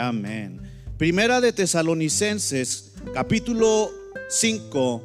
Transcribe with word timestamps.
amén. 0.00 0.60
Primera 0.96 1.40
de 1.40 1.52
Tesalonicenses, 1.52 2.92
capítulo 3.14 3.90
5, 4.28 5.04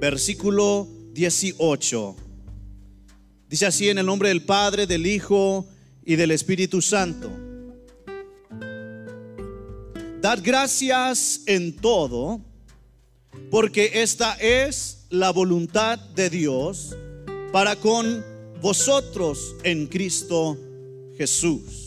versículo 0.00 0.88
18. 1.12 2.16
Dice 3.48 3.66
así 3.66 3.88
en 3.88 3.98
el 3.98 4.06
nombre 4.06 4.28
del 4.28 4.44
Padre, 4.44 4.86
del 4.86 5.06
Hijo 5.06 5.66
y 6.04 6.16
del 6.16 6.30
Espíritu 6.30 6.80
Santo. 6.82 7.30
Dad 10.20 10.38
gracias 10.42 11.42
en 11.46 11.74
todo, 11.76 12.40
porque 13.50 13.90
esta 14.02 14.34
es 14.34 15.06
la 15.10 15.30
voluntad 15.30 15.98
de 15.98 16.30
Dios 16.30 16.96
para 17.52 17.76
con 17.76 18.24
vosotros 18.60 19.56
en 19.64 19.86
Cristo 19.86 20.56
Jesús. 21.18 21.81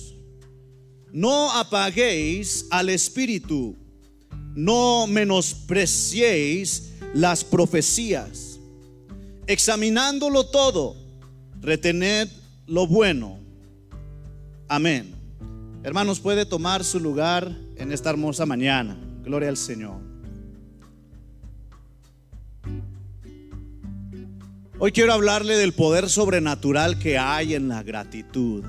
No 1.16 1.50
apaguéis 1.50 2.68
al 2.70 2.90
Espíritu, 2.90 3.78
no 4.54 5.08
menospreciéis 5.08 6.92
las 7.14 7.42
profecías. 7.42 8.60
Examinándolo 9.48 10.46
todo, 10.48 10.98
retened 11.62 12.28
lo 12.68 12.86
bueno. 12.86 13.40
Amén. 14.68 15.16
Hermanos, 15.84 16.20
puede 16.20 16.46
tomar 16.46 16.84
su 16.84 17.00
lugar 17.00 17.50
en 17.78 17.94
esta 17.94 18.10
hermosa 18.10 18.46
mañana. 18.46 18.98
Gloria 19.24 19.48
al 19.48 19.56
Señor. 19.56 20.02
Hoy 24.80 24.92
quiero 24.92 25.14
hablarle 25.14 25.56
del 25.56 25.72
poder 25.72 26.10
sobrenatural 26.10 27.00
que 27.00 27.18
hay 27.18 27.54
en 27.54 27.70
la 27.70 27.84
gratitud. 27.84 28.66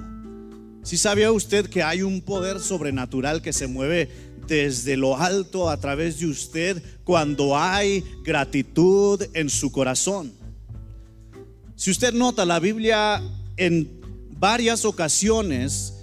Si 0.86 0.96
sabía 0.96 1.32
usted 1.32 1.68
que 1.68 1.82
hay 1.82 2.02
un 2.02 2.20
poder 2.20 2.60
sobrenatural 2.60 3.42
que 3.42 3.52
se 3.52 3.66
mueve 3.66 4.08
desde 4.46 4.96
lo 4.96 5.16
alto 5.16 5.68
a 5.68 5.80
través 5.80 6.20
de 6.20 6.26
usted 6.26 6.80
cuando 7.02 7.58
hay 7.58 8.04
gratitud 8.22 9.20
en 9.34 9.50
su 9.50 9.72
corazón? 9.72 10.32
Si 11.74 11.90
usted 11.90 12.14
nota, 12.14 12.44
la 12.44 12.60
Biblia 12.60 13.20
en 13.56 14.00
varias 14.38 14.84
ocasiones 14.84 15.94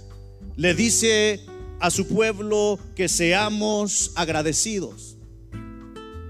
le 0.54 0.74
dice 0.74 1.40
a 1.80 1.90
su 1.90 2.06
pueblo 2.06 2.78
que 2.94 3.08
seamos 3.08 4.12
agradecidos. 4.16 5.16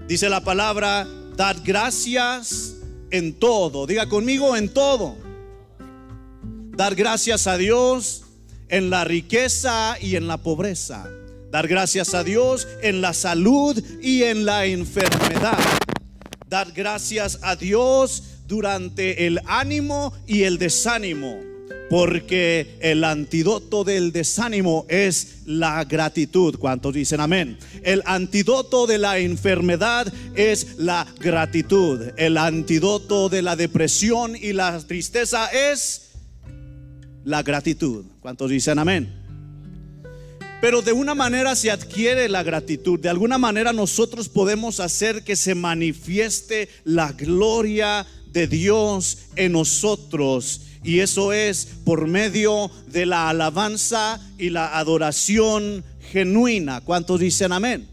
Dice 0.07 0.29
la 0.29 0.45
palabra, 0.45 1.05
dad 1.35 1.57
gracias 1.65 2.77
en 3.11 3.33
todo. 3.33 3.85
Diga 3.85 4.07
conmigo 4.07 4.55
en 4.55 4.69
todo. 4.69 5.17
Dar 6.77 6.95
gracias 6.95 7.47
a 7.47 7.57
Dios 7.57 8.24
en 8.69 8.89
la 8.89 9.03
riqueza 9.03 9.97
y 10.01 10.15
en 10.15 10.27
la 10.27 10.37
pobreza. 10.37 11.09
Dar 11.51 11.67
gracias 11.67 12.13
a 12.13 12.23
Dios 12.23 12.67
en 12.81 13.01
la 13.01 13.13
salud 13.13 13.81
y 14.01 14.23
en 14.23 14.45
la 14.45 14.65
enfermedad. 14.65 15.57
Dar 16.49 16.71
gracias 16.73 17.39
a 17.41 17.55
Dios 17.55 18.23
durante 18.47 19.25
el 19.25 19.39
ánimo 19.45 20.13
y 20.27 20.43
el 20.43 20.57
desánimo. 20.57 21.39
Porque 21.89 22.77
el 22.81 23.03
antídoto 23.03 23.83
del 23.83 24.11
desánimo 24.11 24.85
es 24.89 25.43
la 25.45 25.83
gratitud. 25.85 26.57
¿Cuántos 26.57 26.93
dicen 26.93 27.21
amén? 27.21 27.59
El 27.83 28.01
antídoto 28.05 28.87
de 28.87 28.97
la 28.97 29.19
enfermedad 29.19 30.11
es 30.35 30.77
la 30.77 31.07
gratitud. 31.19 32.11
El 32.17 32.37
antídoto 32.37 33.29
de 33.29 33.43
la 33.43 33.55
depresión 33.55 34.35
y 34.35 34.53
la 34.53 34.79
tristeza 34.79 35.47
es 35.47 36.04
la 37.25 37.43
gratitud. 37.43 38.05
¿Cuántos 38.21 38.49
dicen 38.49 38.79
amén? 38.79 39.25
Pero 40.61 40.81
de 40.81 40.93
una 40.93 41.13
manera 41.13 41.55
se 41.55 41.69
adquiere 41.69 42.29
la 42.29 42.41
gratitud. 42.41 42.99
De 42.99 43.09
alguna 43.09 43.37
manera 43.37 43.73
nosotros 43.73 44.29
podemos 44.29 44.79
hacer 44.79 45.23
que 45.23 45.35
se 45.35 45.53
manifieste 45.53 46.69
la 46.85 47.11
gloria 47.11 48.05
de 48.31 48.47
Dios 48.47 49.17
en 49.35 49.51
nosotros. 49.51 50.61
Y 50.83 50.99
eso 50.99 51.33
es 51.33 51.67
por 51.83 52.07
medio 52.07 52.71
de 52.87 53.05
la 53.05 53.29
alabanza 53.29 54.21
y 54.37 54.49
la 54.49 54.77
adoración 54.77 55.83
genuina. 56.11 56.81
¿Cuántos 56.81 57.19
dicen 57.19 57.51
amén? 57.51 57.87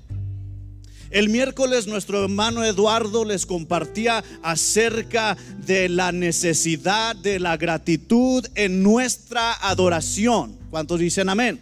El 1.13 1.29
miércoles 1.29 1.87
nuestro 1.87 2.25
hermano 2.25 2.65
Eduardo 2.65 3.27
les 3.27 3.45
compartía 3.45 4.25
acerca 4.43 5.37
de 5.67 5.91
la 5.91 6.11
necesidad 6.11 7.15
de 7.15 7.39
la 7.39 7.59
gratitud 7.59 8.47
en 8.55 8.83
nuestra 8.83 9.53
adoración. 9.69 10.59
¿Cuántos 10.71 10.99
dicen 10.99 11.29
amén? 11.29 11.61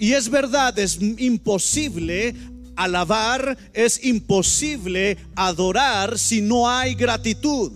Y 0.00 0.14
es 0.14 0.28
verdad, 0.28 0.76
es 0.80 0.98
imposible 1.00 2.34
alabar, 2.74 3.56
es 3.72 4.04
imposible 4.04 5.16
adorar 5.36 6.18
si 6.18 6.40
no 6.40 6.68
hay 6.68 6.96
gratitud. 6.96 7.70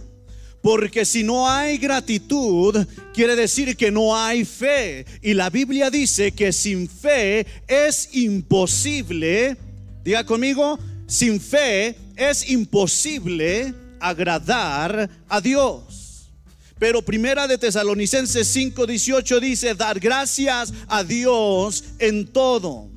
Porque 0.60 1.04
si 1.04 1.22
no 1.22 1.48
hay 1.48 1.78
gratitud, 1.78 2.84
quiere 3.14 3.36
decir 3.36 3.76
que 3.76 3.92
no 3.92 4.16
hay 4.16 4.44
fe. 4.44 5.06
Y 5.22 5.34
la 5.34 5.50
Biblia 5.50 5.88
dice 5.88 6.32
que 6.32 6.52
sin 6.52 6.88
fe 6.88 7.46
es 7.68 8.08
imposible, 8.12 9.56
diga 10.04 10.24
conmigo, 10.24 10.78
sin 11.06 11.40
fe 11.40 11.96
es 12.16 12.48
imposible 12.50 13.74
agradar 14.00 15.10
a 15.28 15.40
Dios. 15.40 16.30
Pero 16.78 17.02
primera 17.02 17.46
de 17.46 17.58
Tesalonicenses 17.58 18.56
5:18 18.56 19.40
dice, 19.40 19.74
dar 19.74 20.00
gracias 20.00 20.72
a 20.88 21.04
Dios 21.04 21.84
en 21.98 22.26
todo. 22.26 22.88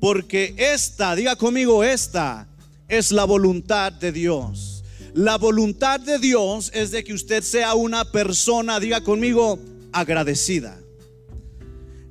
Porque 0.00 0.54
esta, 0.58 1.14
diga 1.14 1.36
conmigo, 1.36 1.82
esta 1.82 2.46
es 2.88 3.10
la 3.12 3.24
voluntad 3.24 3.92
de 3.92 4.12
Dios. 4.12 4.84
La 5.14 5.38
voluntad 5.38 6.00
de 6.00 6.18
Dios 6.18 6.70
es 6.74 6.90
de 6.90 7.04
que 7.04 7.14
usted 7.14 7.42
sea 7.42 7.74
una 7.74 8.04
persona, 8.04 8.80
diga 8.80 9.02
conmigo, 9.02 9.58
agradecida. 9.92 10.81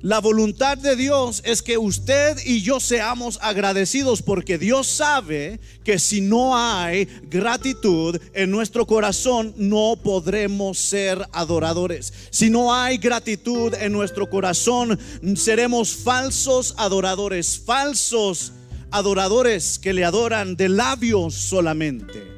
La 0.02 0.18
voluntad 0.18 0.76
de 0.76 0.96
Dios 0.96 1.42
es 1.44 1.62
que 1.62 1.78
usted 1.78 2.36
y 2.44 2.62
yo 2.62 2.80
seamos 2.80 3.38
agradecidos 3.40 4.20
porque 4.20 4.58
Dios 4.58 4.88
sabe 4.88 5.60
que 5.84 6.00
si 6.00 6.20
no 6.20 6.58
hay 6.58 7.04
gratitud 7.30 8.20
en 8.34 8.50
nuestro 8.50 8.84
corazón 8.84 9.54
no 9.56 9.94
podremos 10.02 10.76
ser 10.76 11.24
adoradores. 11.30 12.12
Si 12.30 12.50
no 12.50 12.74
hay 12.74 12.98
gratitud 12.98 13.74
en 13.74 13.92
nuestro 13.92 14.28
corazón 14.28 14.98
seremos 15.36 15.94
falsos 15.94 16.74
adoradores, 16.78 17.62
falsos 17.64 18.50
adoradores 18.90 19.78
que 19.78 19.92
le 19.92 20.04
adoran 20.04 20.56
de 20.56 20.68
labios 20.68 21.32
solamente. 21.34 22.31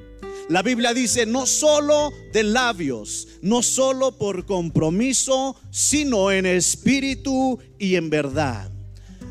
La 0.48 0.62
Biblia 0.62 0.92
dice, 0.92 1.24
no 1.24 1.46
solo 1.46 2.12
de 2.32 2.42
labios, 2.42 3.28
no 3.40 3.62
solo 3.62 4.18
por 4.18 4.44
compromiso, 4.44 5.56
sino 5.70 6.30
en 6.30 6.44
espíritu 6.44 7.58
y 7.78 7.94
en 7.94 8.10
verdad. 8.10 8.70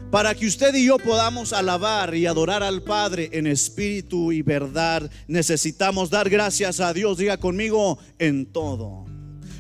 Para 0.10 0.34
que 0.34 0.48
usted 0.48 0.74
y 0.74 0.86
yo 0.86 0.98
podamos 0.98 1.54
alabar 1.54 2.16
y 2.16 2.26
adorar 2.26 2.64
al 2.64 2.82
Padre 2.82 3.30
en 3.34 3.46
espíritu 3.46 4.32
y 4.32 4.42
verdad, 4.42 5.10
necesitamos 5.28 6.10
dar 6.10 6.30
gracias 6.30 6.80
a 6.80 6.94
Dios, 6.94 7.18
diga 7.18 7.38
conmigo, 7.38 8.00
en 8.18 8.48
todo. 8.48 9.06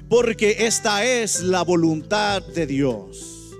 Porque 0.09 0.57
esta 0.59 1.05
es 1.05 1.41
la 1.41 1.63
voluntad 1.63 2.41
de 2.41 2.65
Dios. 2.65 3.51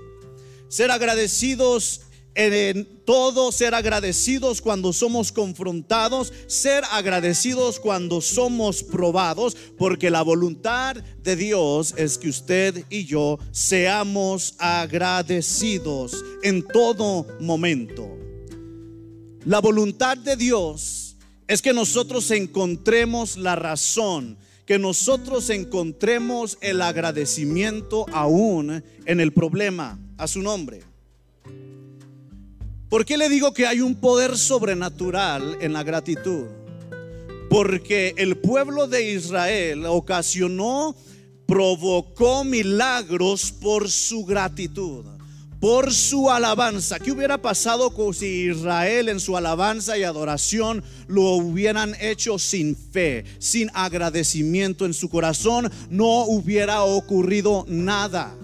Ser 0.68 0.90
agradecidos 0.90 2.00
en 2.34 2.86
todo 3.04 3.52
ser 3.52 3.74
agradecidos 3.74 4.60
cuando 4.60 4.92
somos 4.92 5.30
confrontados, 5.30 6.32
ser 6.46 6.82
agradecidos 6.90 7.78
cuando 7.78 8.20
somos 8.20 8.82
probados, 8.82 9.56
porque 9.78 10.10
la 10.10 10.22
voluntad 10.22 10.96
de 11.22 11.36
Dios 11.36 11.94
es 11.96 12.18
que 12.18 12.28
usted 12.28 12.84
y 12.90 13.04
yo 13.04 13.38
seamos 13.52 14.54
agradecidos 14.58 16.24
en 16.42 16.62
todo 16.66 17.26
momento. 17.40 18.08
La 19.44 19.60
voluntad 19.60 20.16
de 20.16 20.36
Dios 20.36 21.16
es 21.46 21.60
que 21.60 21.74
nosotros 21.74 22.30
encontremos 22.30 23.36
la 23.36 23.54
razón, 23.54 24.38
que 24.64 24.78
nosotros 24.78 25.50
encontremos 25.50 26.56
el 26.62 26.80
agradecimiento 26.80 28.06
aún 28.12 28.82
en 29.04 29.20
el 29.20 29.32
problema 29.32 29.98
a 30.16 30.26
su 30.26 30.40
nombre. 30.40 30.80
¿Por 32.88 33.04
qué 33.04 33.16
le 33.16 33.28
digo 33.28 33.52
que 33.52 33.66
hay 33.66 33.80
un 33.80 33.96
poder 33.96 34.36
sobrenatural 34.36 35.58
en 35.60 35.72
la 35.72 35.82
gratitud? 35.82 36.46
Porque 37.50 38.14
el 38.16 38.36
pueblo 38.36 38.86
de 38.86 39.12
Israel 39.12 39.84
ocasionó, 39.86 40.94
provocó 41.46 42.44
milagros 42.44 43.52
por 43.52 43.90
su 43.90 44.24
gratitud 44.24 45.04
por 45.64 45.94
su 45.94 46.30
alabanza. 46.30 46.98
¿Qué 46.98 47.10
hubiera 47.10 47.40
pasado 47.40 47.90
si 48.12 48.50
Israel 48.50 49.08
en 49.08 49.18
su 49.18 49.34
alabanza 49.34 49.96
y 49.96 50.02
adoración 50.02 50.84
lo 51.06 51.22
hubieran 51.22 51.96
hecho 52.02 52.38
sin 52.38 52.76
fe, 52.76 53.24
sin 53.38 53.70
agradecimiento 53.72 54.84
en 54.84 54.92
su 54.92 55.08
corazón? 55.08 55.72
No 55.88 56.26
hubiera 56.26 56.82
ocurrido 56.82 57.64
nada. 57.66 58.36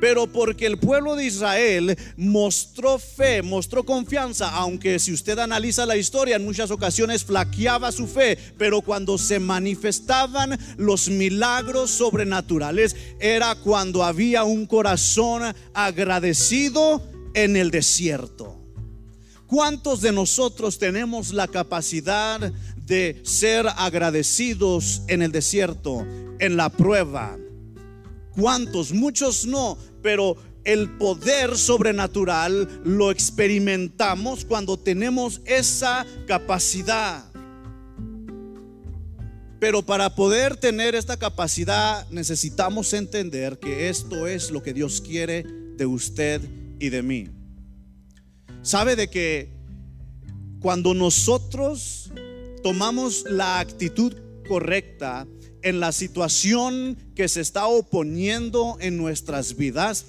Pero 0.00 0.26
porque 0.26 0.66
el 0.66 0.78
pueblo 0.78 1.14
de 1.14 1.26
Israel 1.26 1.96
mostró 2.16 2.98
fe, 2.98 3.42
mostró 3.42 3.84
confianza, 3.84 4.48
aunque 4.50 4.98
si 4.98 5.12
usted 5.12 5.38
analiza 5.38 5.86
la 5.86 5.96
historia 5.96 6.36
en 6.36 6.44
muchas 6.44 6.70
ocasiones 6.70 7.24
flaqueaba 7.24 7.92
su 7.92 8.06
fe, 8.06 8.38
pero 8.56 8.80
cuando 8.80 9.18
se 9.18 9.38
manifestaban 9.38 10.58
los 10.78 11.08
milagros 11.08 11.90
sobrenaturales 11.90 12.96
era 13.20 13.54
cuando 13.56 14.02
había 14.02 14.44
un 14.44 14.66
corazón 14.66 15.42
agradecido 15.74 17.02
en 17.34 17.56
el 17.56 17.70
desierto. 17.70 18.56
¿Cuántos 19.46 20.00
de 20.00 20.12
nosotros 20.12 20.78
tenemos 20.78 21.32
la 21.32 21.48
capacidad 21.48 22.52
de 22.86 23.20
ser 23.24 23.66
agradecidos 23.76 25.02
en 25.08 25.22
el 25.22 25.32
desierto, 25.32 26.06
en 26.38 26.56
la 26.56 26.68
prueba? 26.70 27.36
¿Cuántos? 28.36 28.92
Muchos 28.92 29.46
no, 29.46 29.76
pero 30.02 30.36
el 30.64 30.90
poder 30.98 31.56
sobrenatural 31.56 32.82
lo 32.84 33.10
experimentamos 33.10 34.44
cuando 34.44 34.78
tenemos 34.78 35.40
esa 35.44 36.06
capacidad. 36.26 37.24
Pero 39.58 39.82
para 39.82 40.14
poder 40.14 40.56
tener 40.56 40.94
esta 40.94 41.18
capacidad 41.18 42.08
necesitamos 42.10 42.92
entender 42.94 43.58
que 43.58 43.88
esto 43.88 44.26
es 44.26 44.50
lo 44.50 44.62
que 44.62 44.72
Dios 44.72 45.00
quiere 45.00 45.44
de 45.76 45.86
usted 45.86 46.40
y 46.78 46.88
de 46.88 47.02
mí. 47.02 47.28
Sabe 48.62 48.96
de 48.96 49.08
que 49.08 49.52
cuando 50.60 50.94
nosotros 50.94 52.10
tomamos 52.62 53.24
la 53.28 53.60
actitud 53.60 54.14
correcta 54.48 55.26
en 55.62 55.80
la 55.80 55.92
situación 55.92 56.96
que 57.14 57.28
se 57.28 57.40
está 57.40 57.66
oponiendo 57.66 58.76
en 58.80 58.96
nuestras 58.96 59.56
vidas, 59.56 60.06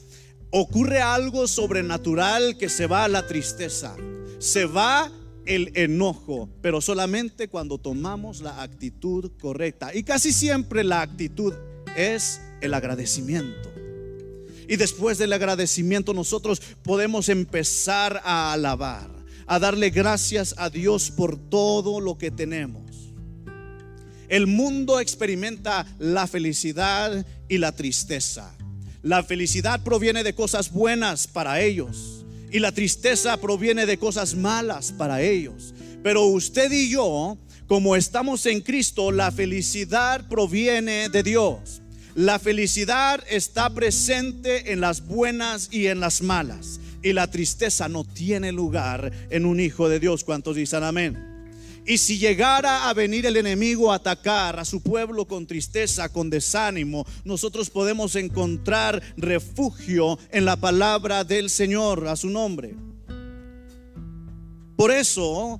ocurre 0.51 1.01
algo 1.01 1.47
sobrenatural 1.47 2.57
que 2.57 2.69
se 2.69 2.87
va 2.87 3.05
a 3.05 3.07
la 3.07 3.27
tristeza, 3.27 3.95
se 4.39 4.65
va 4.65 5.11
el 5.45 5.71
enojo, 5.75 6.49
pero 6.61 6.81
solamente 6.81 7.47
cuando 7.47 7.77
tomamos 7.77 8.41
la 8.41 8.61
actitud 8.61 9.31
correcta. 9.39 9.93
Y 9.95 10.03
casi 10.03 10.31
siempre 10.31 10.83
la 10.83 11.01
actitud 11.01 11.53
es 11.95 12.41
el 12.61 12.73
agradecimiento. 12.73 13.71
Y 14.67 14.77
después 14.77 15.17
del 15.17 15.33
agradecimiento 15.33 16.13
nosotros 16.13 16.61
podemos 16.83 17.27
empezar 17.29 18.21
a 18.23 18.53
alabar, 18.53 19.09
a 19.47 19.59
darle 19.59 19.89
gracias 19.89 20.55
a 20.57 20.69
Dios 20.69 21.11
por 21.11 21.37
todo 21.37 21.99
lo 21.99 22.17
que 22.17 22.31
tenemos. 22.31 22.90
El 24.31 24.47
mundo 24.47 25.01
experimenta 25.01 25.85
la 25.99 26.25
felicidad 26.25 27.25
y 27.49 27.57
la 27.57 27.73
tristeza. 27.73 28.55
La 29.03 29.23
felicidad 29.23 29.83
proviene 29.83 30.23
de 30.23 30.33
cosas 30.33 30.71
buenas 30.71 31.27
para 31.27 31.59
ellos 31.59 32.25
y 32.49 32.59
la 32.59 32.71
tristeza 32.71 33.35
proviene 33.41 33.85
de 33.85 33.97
cosas 33.97 34.35
malas 34.35 34.93
para 34.93 35.21
ellos. 35.21 35.73
Pero 36.01 36.27
usted 36.27 36.71
y 36.71 36.89
yo, 36.89 37.37
como 37.67 37.97
estamos 37.97 38.45
en 38.45 38.61
Cristo, 38.61 39.11
la 39.11 39.33
felicidad 39.33 40.25
proviene 40.29 41.09
de 41.09 41.23
Dios. 41.23 41.81
La 42.15 42.39
felicidad 42.39 43.21
está 43.29 43.69
presente 43.73 44.71
en 44.71 44.79
las 44.79 45.05
buenas 45.05 45.67
y 45.73 45.87
en 45.87 45.99
las 45.99 46.21
malas. 46.21 46.79
Y 47.03 47.11
la 47.11 47.29
tristeza 47.29 47.89
no 47.89 48.05
tiene 48.05 48.53
lugar 48.53 49.11
en 49.29 49.45
un 49.45 49.59
hijo 49.59 49.89
de 49.89 49.99
Dios. 49.99 50.23
¿Cuántos 50.23 50.55
dicen 50.55 50.83
amén? 50.83 51.30
Y 51.85 51.97
si 51.97 52.19
llegara 52.19 52.89
a 52.89 52.93
venir 52.93 53.25
el 53.25 53.37
enemigo 53.37 53.91
a 53.91 53.95
atacar 53.95 54.59
a 54.59 54.65
su 54.65 54.81
pueblo 54.81 55.25
con 55.25 55.47
tristeza, 55.47 56.09
con 56.09 56.29
desánimo, 56.29 57.05
nosotros 57.23 57.69
podemos 57.69 58.15
encontrar 58.15 59.01
refugio 59.17 60.19
en 60.31 60.45
la 60.45 60.57
palabra 60.57 61.23
del 61.23 61.49
Señor, 61.49 62.07
a 62.07 62.15
su 62.15 62.29
nombre. 62.29 62.75
Por 64.75 64.91
eso, 64.91 65.59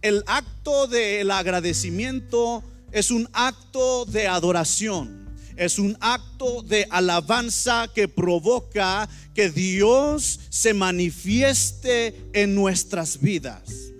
el 0.00 0.24
acto 0.26 0.86
del 0.86 1.30
agradecimiento 1.30 2.62
es 2.90 3.10
un 3.10 3.28
acto 3.32 4.06
de 4.06 4.28
adoración. 4.28 5.28
Es 5.56 5.78
un 5.78 5.94
acto 6.00 6.62
de 6.62 6.86
alabanza 6.88 7.86
que 7.94 8.08
provoca 8.08 9.06
que 9.34 9.50
Dios 9.50 10.40
se 10.48 10.72
manifieste 10.72 12.18
en 12.32 12.54
nuestras 12.54 13.20
vidas. 13.20 13.90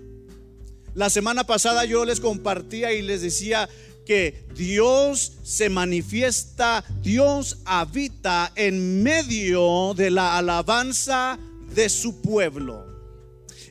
La 0.93 1.09
semana 1.09 1.45
pasada 1.45 1.85
yo 1.85 2.03
les 2.03 2.19
compartía 2.19 2.91
y 2.93 3.01
les 3.01 3.21
decía 3.21 3.69
que 4.05 4.45
Dios 4.55 5.33
se 5.43 5.69
manifiesta, 5.69 6.83
Dios 7.01 7.59
habita 7.65 8.51
en 8.55 9.03
medio 9.03 9.93
de 9.95 10.11
la 10.11 10.37
alabanza 10.37 11.39
de 11.73 11.87
su 11.87 12.21
pueblo. 12.21 12.85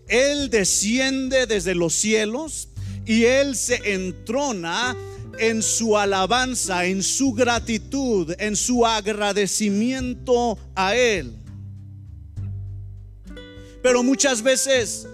Él 0.08 0.50
desciende 0.50 1.46
desde 1.46 1.74
los 1.74 1.92
cielos 1.94 2.68
y 3.04 3.24
Él 3.24 3.54
se 3.54 3.92
entrona 3.92 4.96
en 5.38 5.62
su 5.62 5.96
alabanza, 5.96 6.86
en 6.86 7.02
su 7.02 7.32
gratitud, 7.32 8.34
en 8.38 8.56
su 8.56 8.86
agradecimiento 8.86 10.58
a 10.74 10.96
Él. 10.96 11.36
Pero 13.82 14.02
muchas 14.02 14.42
veces 14.42 15.06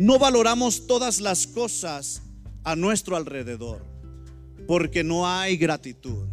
no 0.00 0.18
valoramos 0.18 0.86
todas 0.86 1.20
las 1.20 1.46
cosas 1.46 2.22
a 2.64 2.74
nuestro 2.74 3.16
alrededor 3.16 3.84
porque 4.66 5.04
no 5.04 5.28
hay 5.28 5.58
gratitud. 5.58 6.26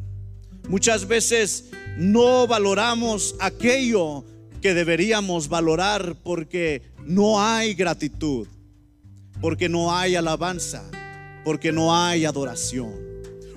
Muchas 0.70 1.06
veces 1.06 1.66
no 1.98 2.48
valoramos 2.48 3.36
aquello 3.42 4.24
que 4.62 4.74
deberíamos 4.74 5.50
valorar 5.50 6.16
porque 6.24 6.82
no 7.04 7.42
hay 7.42 7.74
gratitud, 7.74 8.48
porque 9.42 9.68
no 9.68 9.94
hay 9.94 10.16
alabanza, 10.16 10.90
porque 11.44 11.74
no 11.74 11.94
hay 11.94 12.24
adoración. 12.24 13.07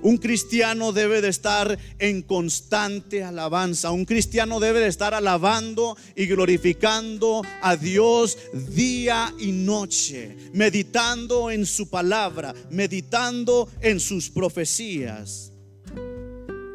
Un 0.02 0.16
cristiano 0.16 0.92
debe 0.92 1.20
de 1.20 1.28
estar 1.28 1.78
en 1.98 2.22
constante 2.22 3.22
alabanza. 3.22 3.90
Un 3.90 4.06
cristiano 4.06 4.58
debe 4.58 4.80
de 4.80 4.88
estar 4.88 5.12
alabando 5.12 5.96
y 6.16 6.26
glorificando 6.26 7.42
a 7.60 7.76
Dios 7.76 8.38
día 8.70 9.34
y 9.38 9.52
noche, 9.52 10.36
meditando 10.54 11.50
en 11.50 11.66
su 11.66 11.90
palabra, 11.90 12.54
meditando 12.70 13.68
en 13.82 14.00
sus 14.00 14.30
profecías. 14.30 15.52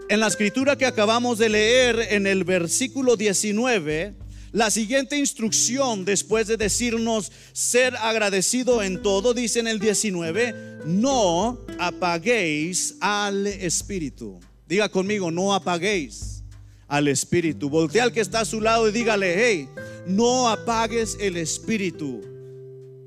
En 0.07 0.19
la 0.19 0.27
escritura 0.27 0.77
que 0.77 0.85
acabamos 0.85 1.39
de 1.39 1.49
leer 1.49 1.99
en 2.11 2.27
el 2.27 2.43
versículo 2.43 3.15
19, 3.15 4.13
la 4.55 4.71
siguiente 4.71 5.17
instrucción, 5.17 6.05
después 6.05 6.47
de 6.47 6.55
decirnos 6.55 7.29
ser 7.51 7.93
agradecido 7.97 8.81
en 8.81 9.01
todo, 9.01 9.33
dice 9.33 9.59
en 9.59 9.67
el 9.67 9.79
19, 9.79 10.79
no 10.85 11.59
apaguéis 11.77 12.95
al 13.01 13.47
Espíritu. 13.47 14.39
Diga 14.65 14.87
conmigo, 14.87 15.29
no 15.29 15.53
apaguéis 15.53 16.45
al 16.87 17.09
Espíritu. 17.09 17.69
Voltea 17.69 18.03
al 18.03 18.13
que 18.13 18.21
está 18.21 18.39
a 18.39 18.45
su 18.45 18.61
lado 18.61 18.87
y 18.87 18.93
dígale, 18.93 19.35
hey, 19.45 19.67
no 20.07 20.47
apagues 20.47 21.17
el 21.19 21.35
Espíritu 21.35 22.21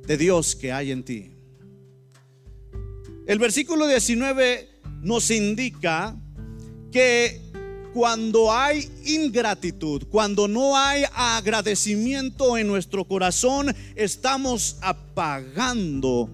de 0.07 0.19
Dios 0.19 0.55
que 0.55 0.71
hay 0.71 0.91
en 0.91 1.03
ti. 1.03 1.31
El 3.27 3.39
versículo 3.39 3.87
19 3.87 4.69
nos 5.01 5.31
indica 5.31 6.15
que 6.93 7.48
cuando 7.93 8.53
hay 8.53 8.89
ingratitud, 9.05 10.05
cuando 10.11 10.49
no 10.49 10.77
hay 10.77 11.05
agradecimiento 11.15 12.57
en 12.57 12.67
nuestro 12.67 13.05
corazón, 13.05 13.75
estamos 13.95 14.77
apagando 14.81 16.31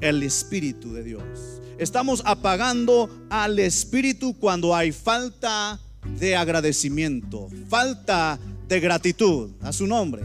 el 0.00 0.22
Espíritu 0.22 0.92
de 0.92 1.02
Dios. 1.02 1.22
Estamos 1.78 2.22
apagando 2.24 3.10
al 3.30 3.58
Espíritu 3.58 4.34
cuando 4.38 4.74
hay 4.74 4.92
falta 4.92 5.80
de 6.18 6.36
agradecimiento, 6.36 7.48
falta 7.68 8.38
de 8.68 8.80
gratitud 8.80 9.50
a 9.60 9.72
su 9.72 9.86
nombre. 9.86 10.22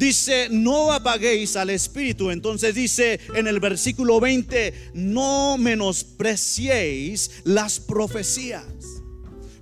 Dice, 0.00 0.48
no 0.50 0.92
apaguéis 0.92 1.56
al 1.56 1.68
Espíritu. 1.68 2.30
Entonces 2.30 2.74
dice 2.74 3.20
en 3.34 3.46
el 3.46 3.60
versículo 3.60 4.18
20, 4.18 4.92
no 4.94 5.58
menospreciéis 5.58 7.42
las 7.44 7.78
profecías. 7.80 8.64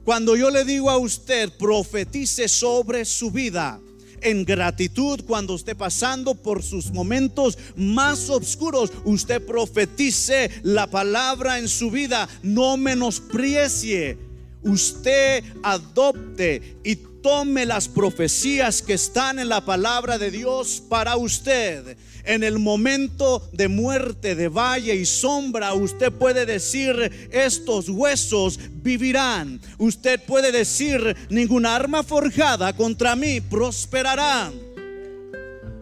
Cuando 0.09 0.37
yo 0.37 0.49
le 0.49 0.65
digo 0.65 0.89
a 0.89 0.97
usted, 0.97 1.53
profetice 1.59 2.49
sobre 2.49 3.05
su 3.05 3.31
vida 3.31 3.79
en 4.23 4.43
gratitud 4.47 5.21
cuando 5.27 5.55
esté 5.55 5.75
pasando 5.75 6.35
por 6.35 6.63
sus 6.63 6.91
momentos 6.91 7.59
más 7.77 8.31
oscuros. 8.31 8.91
Usted 9.05 9.45
profetice 9.45 10.51
la 10.63 10.87
palabra 10.87 11.59
en 11.59 11.69
su 11.69 11.91
vida, 11.91 12.27
no 12.43 12.79
menosprecie. 12.79 14.17
Usted 14.63 15.45
adopte 15.63 16.79
y 16.83 16.97
tome 16.97 17.67
las 17.67 17.87
profecías 17.87 18.81
que 18.81 18.95
están 18.95 19.39
en 19.39 19.51
la 19.51 19.63
palabra 19.63 20.17
de 20.17 20.31
Dios 20.31 20.83
para 20.89 21.19
usted. 21.19 21.99
En 22.29 22.45
el 22.45 22.59
momento 22.59 23.49
de 23.55 23.69
muerte, 23.69 24.35
de 24.35 24.49
valle 24.49 24.95
y 24.95 25.07
sombra, 25.07 25.73
usted 25.73 26.13
puede 26.13 26.45
decir, 26.45 27.31
estos 27.33 27.89
huesos 27.89 28.61
vivirán. 28.83 29.59
Usted 29.79 30.21
puede 30.27 30.53
decir, 30.53 31.17
ninguna 31.31 31.75
arma 31.75 32.03
forjada 32.03 32.77
contra 32.77 33.17
mí 33.17 33.41
prosperará. 33.41 34.53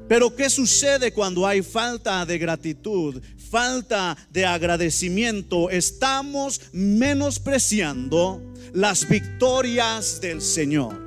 Pero 0.09 0.37
¿qué 0.37 0.49
sucede 0.49 1.12
cuando 1.12 1.45
hay 1.45 1.62
falta 1.62 2.25
de 2.25 2.38
gratitud? 2.38 3.21
Falta 3.50 4.17
de 4.31 4.47
agradecimiento. 4.47 5.69
Estamos 5.69 6.61
menospreciando 6.73 8.41
las 8.73 9.09
victorias 9.09 10.21
del 10.21 10.41
Señor. 10.41 11.06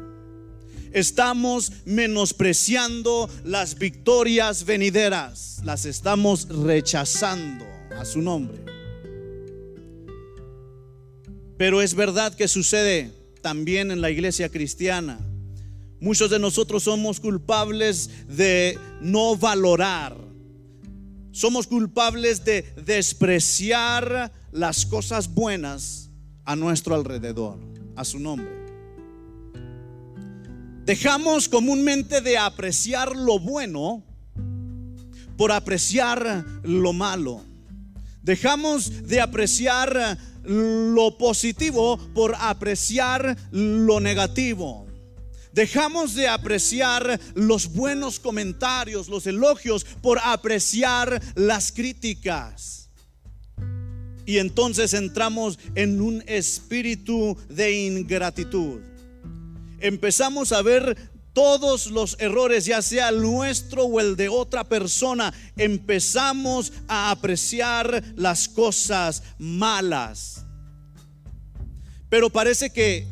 Estamos 0.92 1.72
menospreciando 1.86 3.30
las 3.44 3.78
victorias 3.78 4.66
venideras. 4.66 5.62
Las 5.64 5.86
estamos 5.86 6.48
rechazando 6.50 7.66
a 7.98 8.06
su 8.06 8.22
nombre. 8.22 8.60
Pero 11.58 11.82
es 11.82 11.94
verdad 11.94 12.34
que 12.34 12.48
sucede 12.48 13.12
también 13.42 13.92
en 13.92 14.02
la 14.02 14.10
iglesia 14.10 14.50
cristiana. 14.50 15.20
Muchos 16.00 16.30
de 16.30 16.40
nosotros 16.40 16.84
somos 16.84 17.20
culpables 17.20 18.10
de 18.28 18.78
no 19.02 19.36
valorar. 19.36 20.16
Somos 21.32 21.68
culpables 21.68 22.44
de 22.46 22.64
despreciar 22.86 24.32
las 24.52 24.86
cosas 24.86 25.34
buenas 25.34 26.10
a 26.46 26.56
nuestro 26.56 26.96
alrededor, 26.96 27.60
a 27.96 28.06
su 28.06 28.20
nombre. 28.20 28.59
Dejamos 30.90 31.48
comúnmente 31.48 32.20
de 32.20 32.36
apreciar 32.36 33.16
lo 33.16 33.38
bueno 33.38 34.04
por 35.38 35.52
apreciar 35.52 36.44
lo 36.64 36.94
malo. 36.94 37.46
Dejamos 38.24 39.08
de 39.08 39.22
apreciar 39.22 40.18
lo 40.44 41.16
positivo 41.16 42.00
por 42.16 42.34
apreciar 42.40 43.38
lo 43.52 44.00
negativo. 44.00 44.88
Dejamos 45.54 46.16
de 46.16 46.28
apreciar 46.28 47.22
los 47.36 47.72
buenos 47.72 48.20
comentarios, 48.20 49.10
los 49.10 49.28
elogios, 49.28 49.84
por 50.02 50.18
apreciar 50.18 51.22
las 51.36 51.72
críticas. 51.72 52.90
Y 54.26 54.40
entonces 54.40 54.96
entramos 54.96 55.60
en 55.76 56.02
un 56.02 56.24
espíritu 56.26 57.38
de 57.48 57.86
ingratitud 57.86 58.89
empezamos 59.82 60.52
a 60.52 60.62
ver 60.62 60.98
todos 61.34 61.88
los 61.88 62.18
errores, 62.20 62.66
ya 62.66 62.82
sea 62.82 63.10
el 63.10 63.22
nuestro 63.22 63.86
o 63.86 64.00
el 64.00 64.16
de 64.16 64.30
otra 64.30 64.64
persona, 64.64 65.34
empezamos 65.58 66.74
a 66.88 67.12
apreciar 67.12 68.04
las 68.16 68.48
cosas 68.48 69.24
malas. 69.38 70.46
Pero 72.10 72.30
parece 72.30 72.72
que 72.72 73.08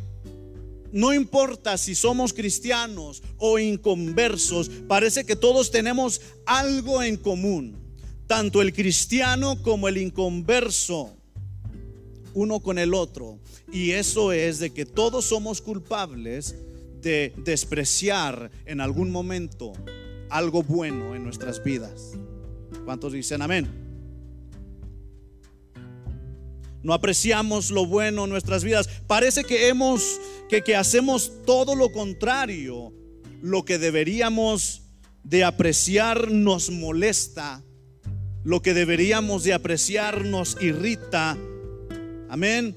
no 0.91 1.13
importa 1.13 1.77
si 1.77 1.95
somos 1.95 2.33
cristianos 2.33 3.21
o 3.37 3.59
inconversos, 3.59 4.69
parece 4.87 5.25
que 5.25 5.35
todos 5.35 5.69
tenemos 5.69 6.21
algo 6.45 7.03
en 7.03 7.17
común, 7.17 7.77
tanto 8.25 8.61
el 8.61 8.73
cristiano 8.73 9.61
como 9.61 9.87
el 9.87 9.97
inconverso, 9.97 11.16
uno 12.37 12.59
con 12.59 12.77
el 12.77 12.93
otro. 12.93 13.39
Y 13.71 13.91
eso 13.91 14.31
es 14.31 14.59
de 14.59 14.69
que 14.69 14.85
todos 14.85 15.25
somos 15.25 15.59
culpables 15.59 16.55
de 17.01 17.33
despreciar 17.37 18.51
en 18.65 18.79
algún 18.79 19.09
momento 19.09 19.73
algo 20.29 20.61
bueno 20.61 21.15
en 21.15 21.23
nuestras 21.23 21.63
vidas. 21.63 22.13
¿Cuántos 22.85 23.13
dicen 23.13 23.41
amén? 23.41 23.67
No 26.83 26.93
apreciamos 26.93 27.71
lo 27.71 27.87
bueno 27.87 28.25
en 28.25 28.29
nuestras 28.29 28.63
vidas. 28.63 28.87
Parece 29.07 29.43
que 29.43 29.67
hemos 29.67 30.19
que, 30.47 30.61
que 30.61 30.75
hacemos 30.75 31.31
todo 31.43 31.75
lo 31.75 31.91
contrario. 31.91 32.93
Lo 33.41 33.65
que 33.65 33.79
deberíamos 33.79 34.83
de 35.23 35.43
apreciar 35.43 36.29
nos 36.29 36.69
molesta. 36.69 37.63
Lo 38.43 38.61
que 38.61 38.75
deberíamos 38.75 39.43
de 39.43 39.53
apreciar 39.55 40.23
nos 40.23 40.61
irrita. 40.61 41.35
Amén. 42.29 42.75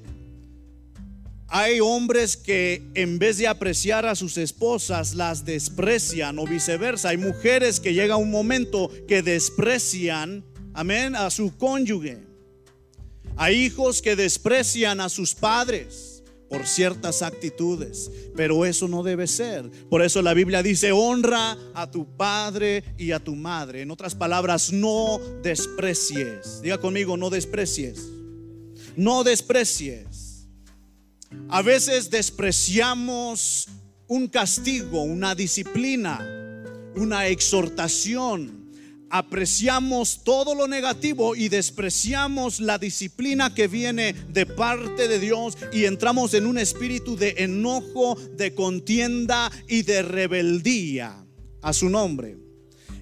Hay 1.52 1.80
hombres 1.80 2.36
que 2.36 2.80
en 2.94 3.18
vez 3.18 3.38
de 3.38 3.48
apreciar 3.48 4.06
a 4.06 4.14
sus 4.14 4.36
esposas 4.36 5.14
las 5.14 5.44
desprecian 5.44 6.38
o 6.38 6.46
viceversa. 6.46 7.08
Hay 7.08 7.16
mujeres 7.16 7.80
que 7.80 7.92
llega 7.92 8.14
un 8.16 8.30
momento 8.30 8.88
que 9.08 9.22
desprecian, 9.22 10.44
amén, 10.74 11.16
a 11.16 11.28
su 11.30 11.56
cónyuge. 11.56 12.18
Hay 13.36 13.56
hijos 13.56 14.00
que 14.00 14.14
desprecian 14.14 15.00
a 15.00 15.08
sus 15.08 15.34
padres 15.34 16.22
por 16.48 16.66
ciertas 16.68 17.22
actitudes, 17.22 18.10
pero 18.36 18.64
eso 18.64 18.86
no 18.86 19.02
debe 19.02 19.26
ser. 19.26 19.68
Por 19.88 20.02
eso 20.02 20.22
la 20.22 20.34
Biblia 20.34 20.62
dice, 20.62 20.92
honra 20.92 21.58
a 21.74 21.90
tu 21.90 22.16
padre 22.16 22.84
y 22.96 23.10
a 23.10 23.18
tu 23.18 23.34
madre. 23.34 23.82
En 23.82 23.90
otras 23.90 24.14
palabras, 24.14 24.72
no 24.72 25.18
desprecies. 25.42 26.62
Diga 26.62 26.78
conmigo, 26.78 27.16
no 27.16 27.28
desprecies. 27.28 28.19
No 28.96 29.24
desprecies. 29.24 30.46
A 31.48 31.62
veces 31.62 32.10
despreciamos 32.10 33.68
un 34.08 34.28
castigo, 34.28 35.02
una 35.02 35.34
disciplina, 35.34 36.18
una 36.96 37.28
exhortación. 37.28 38.70
Apreciamos 39.10 40.22
todo 40.24 40.54
lo 40.54 40.68
negativo 40.68 41.34
y 41.34 41.48
despreciamos 41.48 42.60
la 42.60 42.78
disciplina 42.78 43.54
que 43.54 43.66
viene 43.66 44.12
de 44.12 44.46
parte 44.46 45.08
de 45.08 45.18
Dios 45.18 45.58
y 45.72 45.84
entramos 45.84 46.34
en 46.34 46.46
un 46.46 46.58
espíritu 46.58 47.16
de 47.16 47.34
enojo, 47.38 48.16
de 48.36 48.54
contienda 48.54 49.50
y 49.68 49.82
de 49.82 50.02
rebeldía 50.02 51.24
a 51.62 51.72
su 51.72 51.88
nombre 51.88 52.49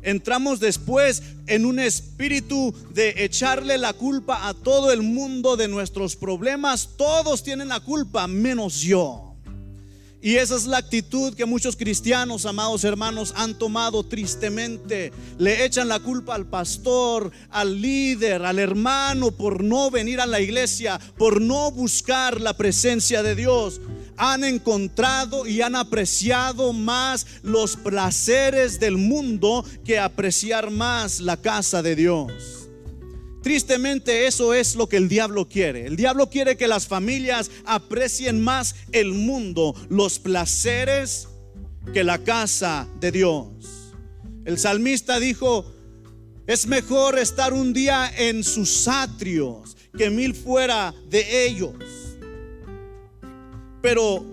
entramos 0.03 0.61
después 0.61 1.23
en 1.47 1.67
un 1.67 1.79
espíritu 1.79 2.75
de 2.93 3.25
echarle 3.25 3.79
la 3.79 3.93
culpa 3.93 4.49
a 4.49 4.55
todo 4.55 4.93
el 4.93 5.03
mundo 5.03 5.57
de 5.57 5.69
nuestros 5.69 6.17
problemas. 6.17 6.91
Todos 6.97 7.43
tienen 7.43 7.69
la 7.69 7.81
culpa, 7.81 8.27
menos 8.27 8.81
yo. 8.81 9.25
Y 10.21 10.35
esa 10.35 10.57
es 10.57 10.67
la 10.67 10.79
actitud 10.79 11.35
que 11.35 11.45
muchos 11.45 11.77
cristianos, 11.77 12.45
amados 12.45 12.83
hermanos, 12.83 13.33
han 13.37 13.57
tomado 13.57 14.03
tristemente. 14.03 15.13
Le 15.39 15.65
echan 15.65 15.87
la 15.87 16.01
culpa 16.01 16.35
al 16.35 16.47
pastor, 16.47 17.31
al 17.51 17.81
líder, 17.81 18.43
al 18.43 18.59
hermano 18.59 19.31
por 19.31 19.63
no 19.63 19.93
venir 19.93 20.21
a 20.21 20.27
la 20.27 20.41
iglesia, 20.41 20.99
por 21.17 21.41
no 21.41 21.71
buscar 21.71 22.41
la 22.41 22.57
presencia 22.57 23.23
de 23.23 23.37
Dios 23.37 23.81
han 24.19 24.45
encontrado 24.45 25.47
y 25.47 25.63
han 25.63 25.77
apreciado 25.77 26.73
más 26.73 27.27
los 27.43 27.77
placeres 27.77 28.79
del 28.81 28.99
mundo 28.99 29.65
que 29.85 29.99
apreciar 29.99 30.71
más 30.71 31.21
la 31.21 31.37
casa 31.37 31.83
de 31.83 31.97
Dios. 31.97 32.69
Tristemente 33.43 34.27
eso 34.27 34.53
es 34.53 34.75
lo 34.75 34.89
que 34.89 34.97
el 34.97 35.09
diablo 35.09 35.49
quiere. 35.49 35.87
El 35.87 35.97
diablo 35.97 36.29
quiere 36.29 36.57
que 36.57 36.69
las 36.69 36.87
familias 36.87 37.51
aprecien 37.65 38.43
más 38.43 38.75
el 38.93 39.13
mundo, 39.13 39.75
los 39.89 40.19
placeres 40.19 41.29
que 41.95 42.05
la 42.05 42.19
casa 42.19 42.89
de 43.01 43.13
Dios. 43.13 43.49
El 44.45 44.59
salmista 44.59 45.21
dijo, 45.21 45.73
es 46.47 46.67
mejor 46.67 47.19
estar 47.19 47.53
un 47.53 47.73
día 47.73 48.11
en 48.17 48.43
sus 48.43 48.89
atrios 48.89 49.77
que 49.97 50.11
mil 50.11 50.35
fuera 50.35 50.95
de 51.09 51.47
ellos. 51.47 51.75
Pero 53.81 54.25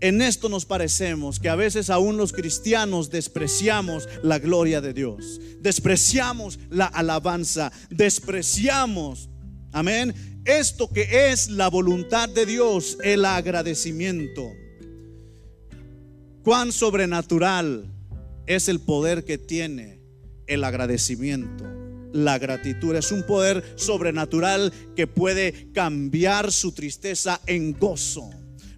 en 0.00 0.20
esto 0.20 0.48
nos 0.48 0.66
parecemos 0.66 1.40
que 1.40 1.48
a 1.48 1.54
veces 1.54 1.88
aún 1.88 2.16
los 2.16 2.32
cristianos 2.32 3.10
despreciamos 3.10 4.08
la 4.22 4.38
gloria 4.38 4.80
de 4.80 4.92
Dios, 4.92 5.40
despreciamos 5.60 6.58
la 6.68 6.86
alabanza, 6.86 7.72
despreciamos, 7.88 9.30
amén, 9.72 10.14
esto 10.44 10.90
que 10.90 11.30
es 11.30 11.48
la 11.48 11.68
voluntad 11.68 12.28
de 12.28 12.44
Dios, 12.44 12.98
el 13.02 13.24
agradecimiento. 13.24 14.52
Cuán 16.42 16.72
sobrenatural 16.72 17.90
es 18.46 18.68
el 18.68 18.80
poder 18.80 19.24
que 19.24 19.38
tiene 19.38 20.00
el 20.46 20.64
agradecimiento 20.64 21.83
la 22.14 22.38
gratitud. 22.38 22.94
Es 22.94 23.12
un 23.12 23.24
poder 23.24 23.62
sobrenatural 23.76 24.72
que 24.96 25.06
puede 25.06 25.70
cambiar 25.72 26.52
su 26.52 26.72
tristeza 26.72 27.40
en 27.46 27.72
gozo. 27.72 28.30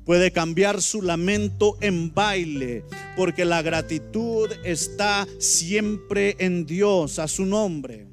Puede 0.04 0.32
cambiar 0.32 0.80
su 0.82 1.02
lamento 1.02 1.76
en 1.80 2.14
baile, 2.14 2.84
porque 3.16 3.44
la 3.44 3.60
gratitud 3.60 4.50
está 4.64 5.26
siempre 5.38 6.36
en 6.38 6.64
Dios, 6.64 7.18
a 7.18 7.28
su 7.28 7.44
nombre. 7.44 8.06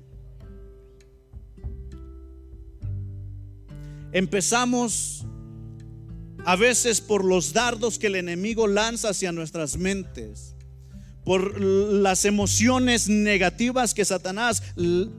Empezamos 4.12 5.25
a 6.46 6.56
veces 6.56 7.00
por 7.00 7.24
los 7.24 7.53
dardos 7.53 7.98
que 7.98 8.08
el 8.08 8.15
enemigo 8.15 8.68
lanza 8.68 9.10
hacia 9.10 9.32
nuestras 9.32 9.77
mentes 9.77 10.53
por 11.24 11.60
las 11.60 12.25
emociones 12.25 13.08
negativas 13.10 13.94
que 13.94 14.06
Satanás 14.06 14.63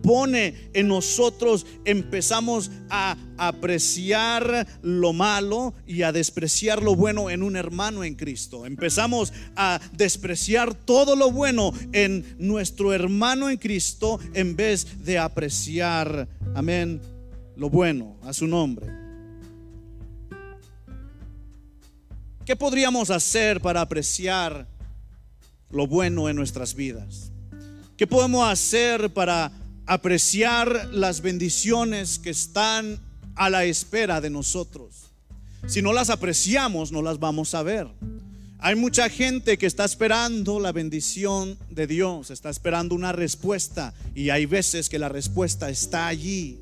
pone 0.03 0.71
en 0.75 0.89
nosotros, 0.89 1.67
empezamos 1.85 2.71
a 2.91 3.17
apreciar 3.37 4.67
lo 4.83 5.13
malo 5.13 5.75
y 5.87 6.03
a 6.03 6.13
despreciar 6.13 6.83
lo 6.83 6.95
bueno 6.95 7.31
en 7.31 7.43
un 7.43 7.57
hermano 7.57 8.05
en 8.05 8.15
Cristo. 8.15 8.67
Empezamos 8.67 9.33
a 9.57 9.81
despreciar 9.93 10.75
todo 10.75 11.17
lo 11.17 11.31
bueno 11.31 11.73
en 11.93 12.25
nuestro 12.39 12.93
hermano 12.93 13.51
en 13.51 13.57
Cristo 13.57 14.21
en 14.35 14.57
vez 14.57 15.05
de 15.05 15.19
apreciar, 15.19 16.29
amén, 16.55 17.01
lo 17.57 17.71
bueno 17.71 18.17
a 18.23 18.33
su 18.33 18.47
nombre. 18.47 19.05
¿Qué 22.45 22.57
podríamos 22.57 23.09
hacer 23.09 23.61
para 23.63 23.81
apreciar 23.81 24.67
lo 25.75 25.87
bueno 25.87 26.29
en 26.29 26.37
nuestras 26.37 26.75
vidas? 26.75 27.33
¿Qué 27.97 28.07
podemos 28.07 28.49
hacer 28.49 29.13
para 29.13 29.53
apreciar 29.87 30.89
las 30.93 31.21
bendiciones 31.21 32.19
que 32.19 32.31
están 32.31 32.99
a 33.37 33.51
la 33.51 33.65
espera 33.65 34.21
de 34.21 34.31
nosotros? 34.31 35.11
Si 35.67 35.83
no 35.83 35.93
las 35.93 36.11
apreciamos, 36.11 36.93
no 36.93 37.03
las 37.03 37.19
vamos 37.19 37.55
a 37.55 37.63
ver. 37.63 37.89
Hay 38.59 38.77
mucha 38.77 39.11
gente 39.11 39.59
que 39.59 39.67
está 39.67 39.85
esperando 39.85 40.59
la 40.59 40.73
bendición 40.73 41.59
de 41.69 41.87
Dios, 41.87 42.31
está 42.31 42.49
esperando 42.49 42.95
una 42.95 43.13
respuesta 43.13 43.93
y 44.15 44.31
hay 44.31 44.47
veces 44.47 44.89
que 44.89 44.99
la 44.99 45.09
respuesta 45.09 45.69
está 45.69 46.07
allí 46.07 46.61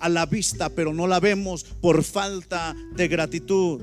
a 0.00 0.08
la 0.08 0.26
vista, 0.26 0.68
pero 0.68 0.92
no 0.92 1.06
la 1.06 1.20
vemos 1.20 1.64
por 1.64 2.02
falta 2.02 2.74
de 2.96 3.08
gratitud. 3.08 3.80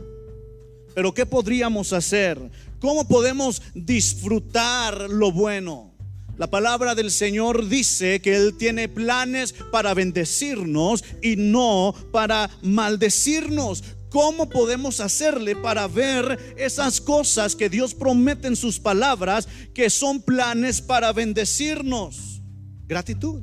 Pero 0.94 1.14
¿qué 1.14 1.26
podríamos 1.26 1.94
hacer? 1.94 2.40
¿Cómo 2.80 3.08
podemos 3.08 3.62
disfrutar 3.74 5.10
lo 5.10 5.32
bueno? 5.32 5.92
La 6.38 6.48
palabra 6.48 6.96
del 6.96 7.12
Señor 7.12 7.68
dice 7.68 8.22
que 8.22 8.36
Él 8.36 8.58
tiene 8.58 8.90
planes 8.90 9.54
para 9.72 9.94
bendecirnos 9.94 11.04
y 11.22 11.36
no 11.36 11.94
para 12.12 12.50
maldecirnos. 12.64 13.84
¿Cómo 14.10 14.50
podemos 14.50 15.00
hacerle 15.00 15.56
para 15.56 15.88
ver 15.88 16.56
esas 16.58 17.00
cosas 17.00 17.56
que 17.56 17.70
Dios 17.70 17.94
promete 17.94 18.48
en 18.48 18.56
sus 18.56 18.80
palabras 18.80 19.48
que 19.74 19.90
son 19.90 20.22
planes 20.22 20.82
para 20.82 21.14
bendecirnos? 21.14 22.42
Gratitud. 22.88 23.42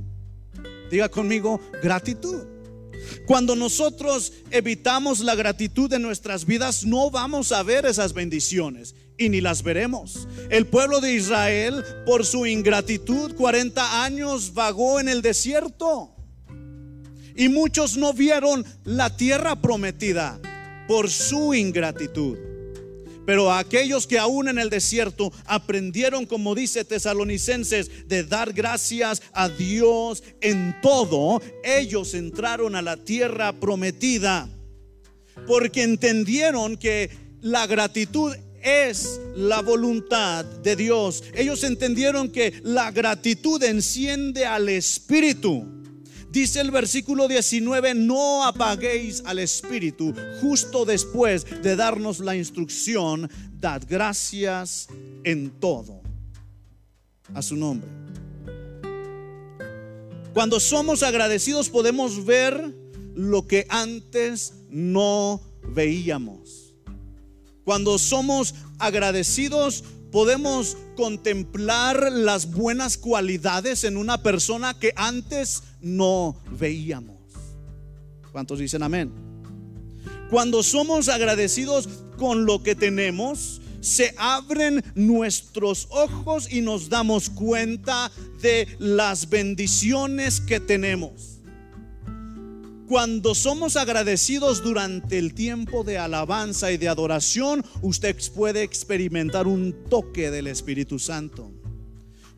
Diga 0.90 1.09
conmigo, 1.09 1.61
gratitud. 1.83 2.57
Cuando 3.26 3.56
nosotros 3.56 4.32
evitamos 4.50 5.20
la 5.20 5.34
gratitud 5.34 5.92
en 5.92 6.02
nuestras 6.02 6.44
vidas, 6.44 6.84
no 6.84 7.10
vamos 7.10 7.52
a 7.52 7.62
ver 7.62 7.86
esas 7.86 8.12
bendiciones 8.12 8.94
y 9.16 9.28
ni 9.28 9.40
las 9.40 9.62
veremos. 9.62 10.28
El 10.50 10.66
pueblo 10.66 11.00
de 11.00 11.14
Israel, 11.14 11.84
por 12.06 12.24
su 12.24 12.46
ingratitud, 12.46 13.34
40 13.34 14.04
años 14.04 14.54
vagó 14.54 15.00
en 15.00 15.08
el 15.08 15.22
desierto. 15.22 16.14
Y 17.36 17.48
muchos 17.48 17.96
no 17.96 18.12
vieron 18.12 18.64
la 18.84 19.16
tierra 19.16 19.60
prometida 19.60 20.40
por 20.88 21.10
su 21.10 21.54
ingratitud. 21.54 22.36
Pero 23.28 23.52
aquellos 23.52 24.06
que 24.06 24.18
aún 24.18 24.49
en 24.49 24.58
el 24.58 24.70
desierto 24.70 25.30
aprendieron, 25.44 26.25
como 26.25 26.54
dice 26.54 26.82
Tesalonicenses, 26.82 28.08
de 28.08 28.25
dar 28.25 28.54
gracias 28.54 29.20
a 29.35 29.50
Dios 29.50 30.23
en 30.40 30.75
todo, 30.80 31.42
ellos 31.62 32.14
entraron 32.14 32.75
a 32.75 32.80
la 32.80 32.97
tierra 32.97 33.52
prometida. 33.52 34.49
Porque 35.47 35.82
entendieron 35.82 36.78
que 36.78 37.11
la 37.42 37.66
gratitud 37.66 38.35
es 38.62 39.20
la 39.37 39.61
voluntad 39.61 40.47
de 40.47 40.75
Dios. 40.75 41.23
Ellos 41.35 41.64
entendieron 41.64 42.30
que 42.30 42.58
la 42.62 42.90
gratitud 42.92 43.62
enciende 43.62 44.47
al 44.47 44.70
espíritu. 44.70 45.77
Dice 46.30 46.61
el 46.61 46.70
versículo 46.70 47.26
19, 47.26 47.95
no 47.95 48.45
apaguéis 48.45 49.23
al 49.25 49.38
espíritu 49.38 50.14
justo 50.41 50.84
después 50.84 51.47
de 51.62 51.75
darnos 51.75 52.21
la 52.21 52.36
instrucción, 52.36 53.30
dad 53.52 53.82
gracias 53.88 54.88
en 55.25 55.50
todo 55.58 56.02
a 57.34 57.41
su 57.41 57.56
nombre. 57.56 57.88
Cuando 60.34 60.60
somos 60.60 61.02
agradecidos 61.02 61.71
podemos 61.71 62.25
ver 62.25 62.75
lo 63.14 63.47
que 63.47 63.67
antes 63.71 64.52
no 64.69 65.41
veíamos. 65.62 66.75
Cuando 67.64 67.99
somos 67.99 68.54
agradecidos, 68.78 69.82
podemos 70.12 70.76
contemplar 70.97 72.12
las 72.12 72.50
buenas 72.50 72.97
cualidades 72.97 73.84
en 73.84 73.97
una 73.97 74.23
persona 74.23 74.78
que 74.78 74.93
antes 74.97 75.62
no 75.80 76.36
veíamos. 76.58 77.17
¿Cuántos 78.32 78.58
dicen 78.58 78.82
amén? 78.82 79.10
Cuando 80.30 80.62
somos 80.62 81.08
agradecidos 81.08 81.88
con 82.17 82.45
lo 82.45 82.62
que 82.62 82.75
tenemos, 82.75 83.60
se 83.80 84.14
abren 84.19 84.82
nuestros 84.95 85.86
ojos 85.91 86.52
y 86.52 86.60
nos 86.60 86.88
damos 86.88 87.30
cuenta 87.30 88.10
de 88.43 88.69
las 88.78 89.28
bendiciones 89.28 90.41
que 90.41 90.60
tenemos. 90.60 91.38
Cuando 92.88 93.34
somos 93.34 93.76
agradecidos 93.76 94.62
durante 94.62 95.19
el 95.19 95.34
tiempo 95.34 95.84
de 95.84 95.99
alabanza 95.99 96.73
y 96.73 96.78
de 96.78 96.88
adoración, 96.88 97.62
usted 97.82 98.17
puede 98.34 98.62
experimentar 98.62 99.47
un 99.47 99.75
toque 99.91 100.30
del 100.30 100.47
Espíritu 100.47 100.99
Santo. 100.99 101.52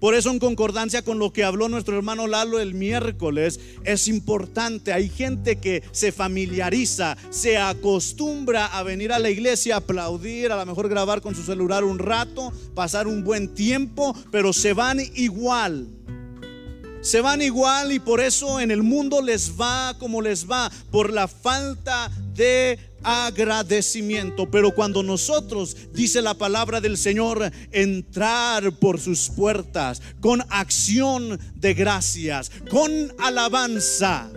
Por 0.00 0.14
eso 0.14 0.30
en 0.30 0.38
concordancia 0.38 1.02
con 1.02 1.18
lo 1.18 1.32
que 1.32 1.44
habló 1.44 1.68
nuestro 1.68 1.94
hermano 1.94 2.26
Lalo 2.26 2.58
el 2.58 2.74
miércoles, 2.74 3.60
es 3.84 4.08
importante. 4.08 4.94
Hay 4.94 5.10
gente 5.10 5.56
que 5.56 5.82
se 5.92 6.10
familiariza, 6.10 7.18
se 7.28 7.58
acostumbra 7.58 8.66
a 8.66 8.82
venir 8.82 9.12
a 9.12 9.18
la 9.18 9.28
iglesia, 9.28 9.76
aplaudir, 9.76 10.52
a 10.52 10.56
lo 10.56 10.64
mejor 10.64 10.88
grabar 10.88 11.20
con 11.20 11.34
su 11.34 11.42
celular 11.42 11.84
un 11.84 11.98
rato, 11.98 12.50
pasar 12.74 13.06
un 13.06 13.22
buen 13.22 13.54
tiempo, 13.54 14.16
pero 14.30 14.54
se 14.54 14.72
van 14.72 15.00
igual 15.14 15.88
se 17.02 17.22
van 17.22 17.40
igual 17.40 17.92
y 17.92 17.98
por 17.98 18.20
eso 18.20 18.60
en 18.60 18.70
el 18.70 18.82
mundo 18.82 19.22
les 19.22 19.58
va 19.58 19.96
como 19.98 20.20
les 20.20 20.50
va, 20.50 20.70
por 20.90 21.12
la 21.12 21.28
falta 21.28 22.10
de 22.40 22.78
agradecimiento. 23.02 24.50
Pero 24.50 24.74
cuando 24.74 25.02
nosotros, 25.02 25.76
dice 25.92 26.22
la 26.22 26.32
palabra 26.32 26.80
del 26.80 26.96
Señor, 26.96 27.52
entrar 27.70 28.72
por 28.78 28.98
sus 28.98 29.28
puertas 29.28 30.00
con 30.20 30.42
acción 30.48 31.38
de 31.54 31.74
gracias, 31.74 32.50
con 32.70 33.12
alabanza, 33.18 34.30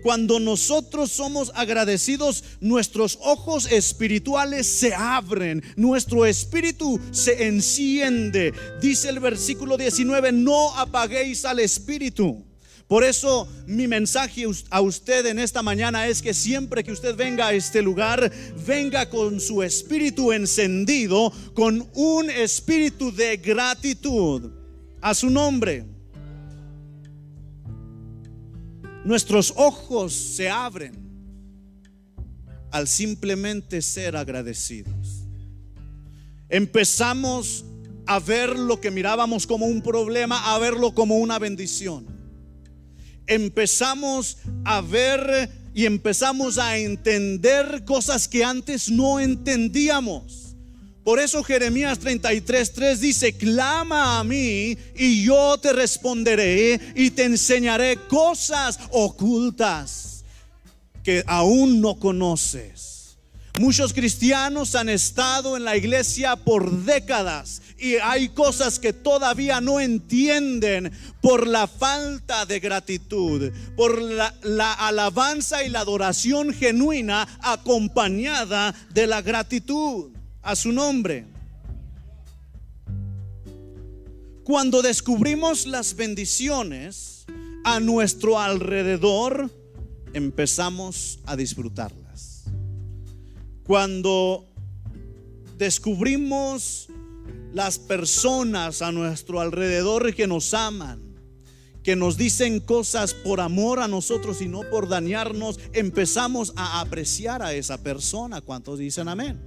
cuando 0.00 0.38
nosotros 0.38 1.10
somos 1.10 1.50
agradecidos, 1.56 2.44
nuestros 2.60 3.18
ojos 3.20 3.66
espirituales 3.66 4.68
se 4.68 4.94
abren, 4.94 5.60
nuestro 5.74 6.24
espíritu 6.24 7.00
se 7.10 7.48
enciende. 7.48 8.54
Dice 8.80 9.08
el 9.08 9.18
versículo 9.18 9.76
19, 9.76 10.30
no 10.30 10.72
apaguéis 10.76 11.44
al 11.44 11.58
espíritu. 11.58 12.47
Por 12.88 13.04
eso 13.04 13.46
mi 13.66 13.86
mensaje 13.86 14.46
a 14.70 14.80
usted 14.80 15.26
en 15.26 15.38
esta 15.38 15.62
mañana 15.62 16.08
es 16.08 16.22
que 16.22 16.32
siempre 16.32 16.82
que 16.82 16.90
usted 16.90 17.14
venga 17.14 17.48
a 17.48 17.52
este 17.52 17.82
lugar, 17.82 18.32
venga 18.66 19.10
con 19.10 19.40
su 19.40 19.62
espíritu 19.62 20.32
encendido, 20.32 21.30
con 21.52 21.86
un 21.92 22.30
espíritu 22.30 23.14
de 23.14 23.36
gratitud 23.36 24.50
a 25.02 25.12
su 25.12 25.28
nombre. 25.28 25.84
Nuestros 29.04 29.52
ojos 29.54 30.14
se 30.14 30.48
abren 30.48 30.96
al 32.70 32.88
simplemente 32.88 33.82
ser 33.82 34.16
agradecidos. 34.16 35.26
Empezamos 36.48 37.66
a 38.06 38.18
ver 38.18 38.58
lo 38.58 38.80
que 38.80 38.90
mirábamos 38.90 39.46
como 39.46 39.66
un 39.66 39.82
problema, 39.82 40.54
a 40.54 40.58
verlo 40.58 40.94
como 40.94 41.18
una 41.18 41.38
bendición. 41.38 42.17
Empezamos 43.28 44.38
a 44.64 44.80
ver 44.80 45.50
y 45.74 45.86
empezamos 45.86 46.58
a 46.58 46.76
entender 46.76 47.84
cosas 47.84 48.26
que 48.26 48.42
antes 48.42 48.90
no 48.90 49.20
entendíamos. 49.20 50.56
Por 51.04 51.20
eso 51.20 51.44
Jeremías 51.44 52.00
33:3 52.00 52.96
dice, 52.96 53.32
clama 53.32 54.18
a 54.18 54.24
mí 54.24 54.76
y 54.96 55.24
yo 55.24 55.56
te 55.58 55.72
responderé 55.72 56.80
y 56.94 57.10
te 57.10 57.24
enseñaré 57.24 57.96
cosas 58.08 58.78
ocultas 58.90 60.24
que 61.04 61.22
aún 61.26 61.80
no 61.80 61.98
conoces. 61.98 62.97
Muchos 63.58 63.92
cristianos 63.92 64.76
han 64.76 64.88
estado 64.88 65.56
en 65.56 65.64
la 65.64 65.76
iglesia 65.76 66.36
por 66.36 66.70
décadas 66.84 67.60
y 67.76 67.96
hay 67.96 68.28
cosas 68.28 68.78
que 68.78 68.92
todavía 68.92 69.60
no 69.60 69.80
entienden 69.80 70.92
por 71.20 71.44
la 71.48 71.66
falta 71.66 72.46
de 72.46 72.60
gratitud, 72.60 73.50
por 73.76 74.00
la, 74.00 74.32
la, 74.44 74.72
alabanza 74.72 75.64
y 75.64 75.70
la 75.70 75.80
adoración 75.80 76.54
genuina 76.54 77.26
acompañada 77.42 78.76
de 78.94 79.08
la 79.08 79.22
gratitud 79.22 80.10
a 80.42 80.54
su 80.54 80.70
nombre. 80.70 81.26
Cuando 84.44 84.82
descubrimos 84.82 85.66
las 85.66 85.96
bendiciones 85.96 87.26
a 87.64 87.80
nuestro 87.80 88.38
alrededor, 88.38 89.50
empezamos 90.14 91.18
a 91.26 91.34
disfrutarlas. 91.34 92.07
Cuando 93.68 94.48
descubrimos 95.58 96.88
las 97.52 97.78
personas 97.78 98.80
a 98.80 98.92
nuestro 98.92 99.42
alrededor 99.42 100.14
que 100.14 100.26
nos 100.26 100.54
aman, 100.54 101.02
que 101.82 101.94
nos 101.94 102.16
dicen 102.16 102.60
cosas 102.60 103.12
por 103.12 103.42
amor 103.42 103.80
a 103.80 103.86
nosotros 103.86 104.40
y 104.40 104.48
no 104.48 104.62
por 104.70 104.88
dañarnos, 104.88 105.60
empezamos 105.74 106.54
a 106.56 106.80
apreciar 106.80 107.42
a 107.42 107.52
esa 107.52 107.76
persona. 107.82 108.40
¿Cuántos 108.40 108.78
dicen 108.78 109.06
amén? 109.06 109.38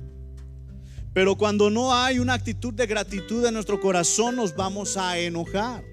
Pero 1.15 1.35
cuando 1.35 1.71
no 1.71 1.91
hay 1.91 2.19
una 2.19 2.35
actitud 2.35 2.75
de 2.75 2.85
gratitud 2.85 3.43
en 3.43 3.55
nuestro 3.55 3.81
corazón, 3.81 4.35
nos 4.35 4.55
vamos 4.55 4.97
a 4.97 5.17
enojar. 5.17 5.83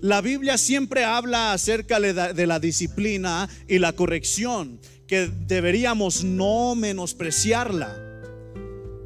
La 0.00 0.22
Biblia 0.22 0.56
siempre 0.56 1.04
habla 1.04 1.52
acerca 1.52 2.00
de 2.00 2.46
la 2.46 2.60
disciplina 2.60 3.46
y 3.66 3.78
la 3.78 3.92
corrección, 3.92 4.80
que 5.08 5.30
deberíamos 5.46 6.22
no 6.22 6.74
menospreciarla. 6.76 8.04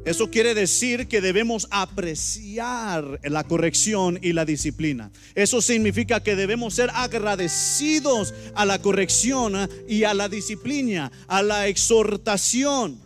Eso 0.05 0.29
quiere 0.29 0.53
decir 0.53 1.07
que 1.07 1.21
debemos 1.21 1.65
apreciar 1.71 3.21
la 3.23 3.45
corrección 3.45 4.19
y 4.21 4.33
la 4.33 4.43
disciplina. 4.43 5.11
Eso 5.33 5.61
significa 5.61 6.21
que 6.21 6.35
debemos 6.35 6.73
ser 6.73 6.89
agradecidos 6.93 8.33
a 8.53 8.65
la 8.65 8.81
corrección 8.81 9.69
y 9.87 10.03
a 10.03 10.13
la 10.13 10.27
disciplina, 10.27 11.09
a 11.27 11.41
la 11.41 11.67
exhortación. 11.67 12.99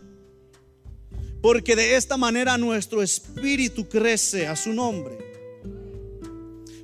Porque 1.40 1.76
de 1.76 1.98
esta 1.98 2.18
manera 2.18 2.58
nuestro 2.58 3.04
espíritu 3.04 3.88
crece 3.88 4.48
a 4.48 4.56
su 4.56 4.74
nombre. 4.74 5.27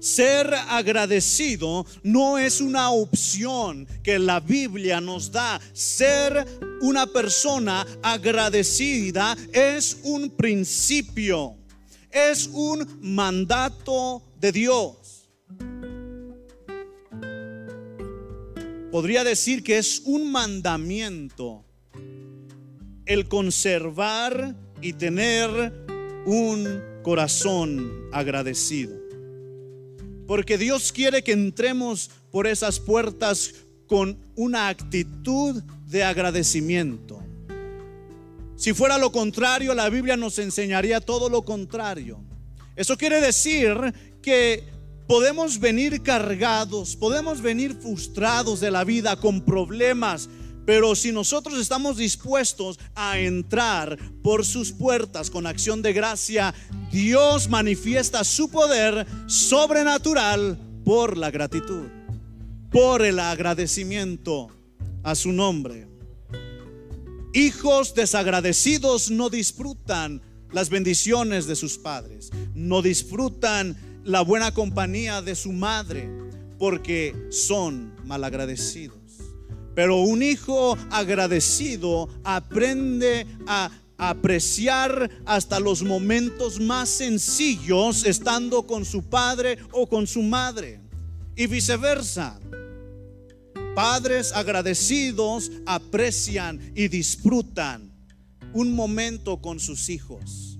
Ser 0.03 0.53
agradecido 0.53 1.85
no 2.03 2.37
es 2.37 2.59
una 2.59 2.91
opción 2.91 3.87
que 4.03 4.19
la 4.19 4.41
Biblia 4.41 4.99
nos 4.99 5.31
da. 5.31 5.61
Ser 5.71 6.45
una 6.81 7.07
persona 7.07 7.87
agradecida 8.01 9.37
es 9.53 9.99
un 10.03 10.29
principio, 10.31 11.55
es 12.11 12.49
un 12.51 12.85
mandato 12.99 14.21
de 14.41 14.51
Dios. 14.51 15.29
Podría 18.91 19.23
decir 19.23 19.63
que 19.63 19.77
es 19.77 20.01
un 20.03 20.29
mandamiento 20.29 21.63
el 23.05 23.29
conservar 23.29 24.53
y 24.81 24.91
tener 24.91 25.49
un 26.25 26.83
corazón 27.03 28.09
agradecido. 28.11 29.02
Porque 30.27 30.57
Dios 30.57 30.91
quiere 30.91 31.23
que 31.23 31.33
entremos 31.33 32.09
por 32.31 32.47
esas 32.47 32.79
puertas 32.79 33.53
con 33.87 34.17
una 34.35 34.69
actitud 34.69 35.61
de 35.87 36.03
agradecimiento. 36.03 37.21
Si 38.55 38.73
fuera 38.73 38.97
lo 38.97 39.11
contrario, 39.11 39.73
la 39.73 39.89
Biblia 39.89 40.15
nos 40.15 40.39
enseñaría 40.39 41.01
todo 41.01 41.29
lo 41.29 41.43
contrario. 41.43 42.19
Eso 42.75 42.97
quiere 42.97 43.19
decir 43.21 43.75
que 44.21 44.63
podemos 45.07 45.59
venir 45.59 46.01
cargados, 46.01 46.95
podemos 46.95 47.41
venir 47.41 47.75
frustrados 47.75 48.59
de 48.59 48.71
la 48.71 48.83
vida 48.83 49.15
con 49.17 49.43
problemas, 49.43 50.29
pero 50.65 50.95
si 50.95 51.11
nosotros 51.11 51.59
estamos 51.59 51.97
dispuestos 51.97 52.79
a 52.95 53.19
entrar 53.19 53.97
por 54.21 54.45
sus 54.45 54.71
puertas 54.71 55.29
con 55.29 55.45
acción 55.45 55.81
de 55.81 55.93
gracia, 55.93 56.53
Dios 56.91 57.49
manifiesta 57.49 58.23
su 58.23 58.49
poder 58.49 59.05
sobrenatural 59.27 60.57
por 60.85 61.17
la 61.17 61.31
gratitud, 61.31 61.87
por 62.71 63.01
el 63.03 63.19
agradecimiento 63.19 64.49
a 65.03 65.15
su 65.15 65.31
nombre. 65.31 65.87
Hijos 67.33 67.95
desagradecidos 67.95 69.09
no 69.09 69.29
disfrutan 69.29 70.21
las 70.51 70.69
bendiciones 70.69 71.47
de 71.47 71.55
sus 71.55 71.77
padres, 71.77 72.29
no 72.53 72.81
disfrutan 72.81 73.75
la 74.03 74.21
buena 74.21 74.53
compañía 74.53 75.21
de 75.21 75.35
su 75.35 75.51
madre, 75.51 76.09
porque 76.59 77.15
son 77.31 77.93
malagradecidos. 78.05 79.02
Pero 79.75 79.97
un 79.97 80.21
hijo 80.21 80.77
agradecido 80.91 82.07
aprende 82.23 83.25
a 83.47 83.71
apreciar 83.97 85.09
hasta 85.25 85.59
los 85.59 85.83
momentos 85.83 86.59
más 86.59 86.89
sencillos 86.89 88.05
estando 88.05 88.67
con 88.67 88.85
su 88.85 89.03
padre 89.03 89.57
o 89.71 89.87
con 89.87 90.05
su 90.07 90.21
madre. 90.21 90.79
Y 91.35 91.47
viceversa. 91.47 92.39
Padres 93.75 94.31
agradecidos 94.33 95.51
aprecian 95.65 96.59
y 96.75 96.89
disfrutan 96.89 97.91
un 98.53 98.75
momento 98.75 99.41
con 99.41 99.59
sus 99.59 99.89
hijos. 99.89 100.59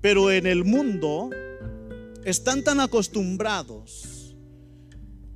Pero 0.00 0.32
en 0.32 0.46
el 0.46 0.64
mundo 0.64 1.30
están 2.24 2.64
tan 2.64 2.80
acostumbrados 2.80 4.15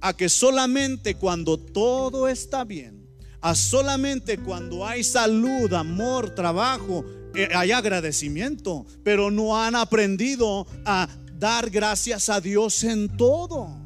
a 0.01 0.17
que 0.17 0.29
solamente 0.29 1.15
cuando 1.15 1.59
todo 1.59 2.29
está 2.29 2.65
bien, 2.65 3.07
a 3.41 3.55
solamente 3.55 4.39
cuando 4.39 4.87
hay 4.87 5.05
salud, 5.05 5.73
amor, 5.73 6.35
trabajo, 6.35 7.05
eh, 7.35 7.49
hay 7.55 7.73
agradecimiento, 7.73 8.87
pero 9.03 9.31
no 9.31 9.61
han 9.61 9.77
aprendido 9.77 10.67
a 10.85 11.09
dar 11.39 11.71
gracias 11.71 12.29
a 12.29 12.41
Dios 12.41 12.83
en 12.85 13.17
todo. 13.17 13.79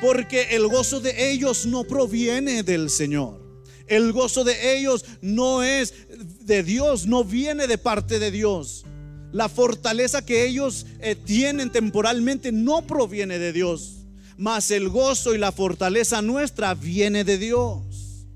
Porque 0.00 0.48
el 0.50 0.68
gozo 0.68 1.00
de 1.00 1.32
ellos 1.32 1.66
no 1.66 1.84
proviene 1.84 2.62
del 2.62 2.88
Señor. 2.88 3.42
El 3.88 4.12
gozo 4.12 4.44
de 4.44 4.76
ellos 4.76 5.04
no 5.22 5.62
es 5.62 5.94
de 6.44 6.62
Dios, 6.62 7.06
no 7.06 7.24
viene 7.24 7.66
de 7.66 7.78
parte 7.78 8.18
de 8.18 8.30
Dios. 8.30 8.84
La 9.32 9.48
fortaleza 9.48 10.24
que 10.24 10.46
ellos 10.46 10.86
eh, 11.00 11.14
tienen 11.16 11.70
temporalmente 11.70 12.52
no 12.52 12.86
proviene 12.86 13.38
de 13.38 13.52
Dios 13.52 13.97
mas 14.38 14.70
el 14.70 14.88
gozo 14.88 15.34
y 15.34 15.38
la 15.38 15.50
fortaleza 15.50 16.22
nuestra 16.22 16.72
viene 16.74 17.24
de 17.24 17.38
Dios. 17.38 18.26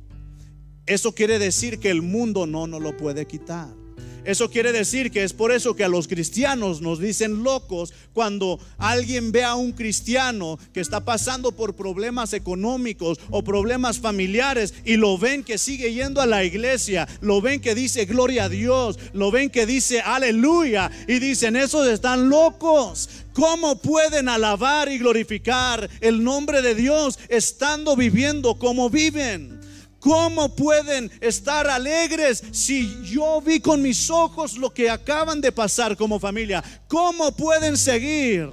Eso 0.84 1.14
quiere 1.14 1.38
decir 1.38 1.78
que 1.78 1.90
el 1.90 2.02
mundo 2.02 2.44
no 2.44 2.66
nos 2.66 2.82
lo 2.82 2.96
puede 2.96 3.26
quitar. 3.26 3.81
Eso 4.24 4.50
quiere 4.50 4.70
decir 4.70 5.10
que 5.10 5.24
es 5.24 5.32
por 5.32 5.50
eso 5.50 5.74
que 5.74 5.82
a 5.82 5.88
los 5.88 6.06
cristianos 6.06 6.80
nos 6.80 7.00
dicen 7.00 7.42
locos 7.42 7.92
cuando 8.12 8.60
alguien 8.78 9.32
ve 9.32 9.42
a 9.42 9.56
un 9.56 9.72
cristiano 9.72 10.60
que 10.72 10.80
está 10.80 11.04
pasando 11.04 11.50
por 11.50 11.74
problemas 11.74 12.32
económicos 12.32 13.18
o 13.30 13.42
problemas 13.42 13.98
familiares 13.98 14.74
y 14.84 14.96
lo 14.96 15.18
ven 15.18 15.42
que 15.42 15.58
sigue 15.58 15.92
yendo 15.92 16.20
a 16.20 16.26
la 16.26 16.44
iglesia, 16.44 17.08
lo 17.20 17.40
ven 17.40 17.60
que 17.60 17.74
dice 17.74 18.04
gloria 18.04 18.44
a 18.44 18.48
Dios, 18.48 18.96
lo 19.12 19.32
ven 19.32 19.50
que 19.50 19.66
dice 19.66 20.00
aleluya 20.00 20.90
y 21.08 21.18
dicen 21.18 21.56
esos 21.56 21.88
están 21.88 22.28
locos. 22.28 23.08
¿Cómo 23.32 23.80
pueden 23.80 24.28
alabar 24.28 24.92
y 24.92 24.98
glorificar 24.98 25.88
el 26.00 26.22
nombre 26.22 26.62
de 26.62 26.74
Dios 26.74 27.18
estando 27.28 27.96
viviendo 27.96 28.56
como 28.56 28.90
viven? 28.90 29.61
¿Cómo 30.02 30.48
pueden 30.56 31.12
estar 31.20 31.68
alegres 31.68 32.42
si 32.50 32.92
yo 33.04 33.40
vi 33.40 33.60
con 33.60 33.80
mis 33.80 34.10
ojos 34.10 34.58
lo 34.58 34.74
que 34.74 34.90
acaban 34.90 35.40
de 35.40 35.52
pasar 35.52 35.96
como 35.96 36.18
familia? 36.18 36.60
¿Cómo 36.88 37.30
pueden 37.36 37.76
seguir? 37.76 38.50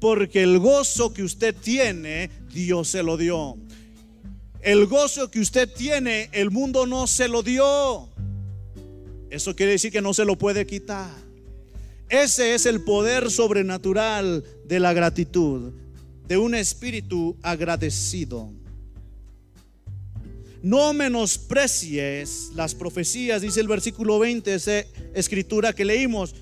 Porque 0.00 0.42
el 0.42 0.58
gozo 0.58 1.14
que 1.14 1.22
usted 1.22 1.54
tiene, 1.54 2.30
Dios 2.52 2.88
se 2.88 3.04
lo 3.04 3.16
dio. 3.16 3.56
El 4.60 4.86
gozo 4.86 5.30
que 5.30 5.38
usted 5.38 5.72
tiene, 5.72 6.30
el 6.32 6.50
mundo 6.50 6.84
no 6.84 7.06
se 7.06 7.28
lo 7.28 7.44
dio. 7.44 8.08
Eso 9.30 9.54
quiere 9.54 9.70
decir 9.70 9.92
que 9.92 10.02
no 10.02 10.12
se 10.12 10.24
lo 10.24 10.36
puede 10.36 10.66
quitar. 10.66 11.14
Ese 12.08 12.56
es 12.56 12.66
el 12.66 12.82
poder 12.82 13.30
sobrenatural 13.30 14.42
de 14.64 14.80
la 14.80 14.92
gratitud, 14.94 15.74
de 16.26 16.38
un 16.38 16.56
espíritu 16.56 17.36
agradecido. 17.40 18.57
No 20.62 20.92
menosprecies 20.92 22.50
las 22.54 22.74
profecías, 22.74 23.42
dice 23.42 23.60
el 23.60 23.68
versículo 23.68 24.18
20, 24.18 24.54
esa 24.54 24.80
escritura 25.14 25.72
que 25.72 25.84
leímos. 25.84 26.34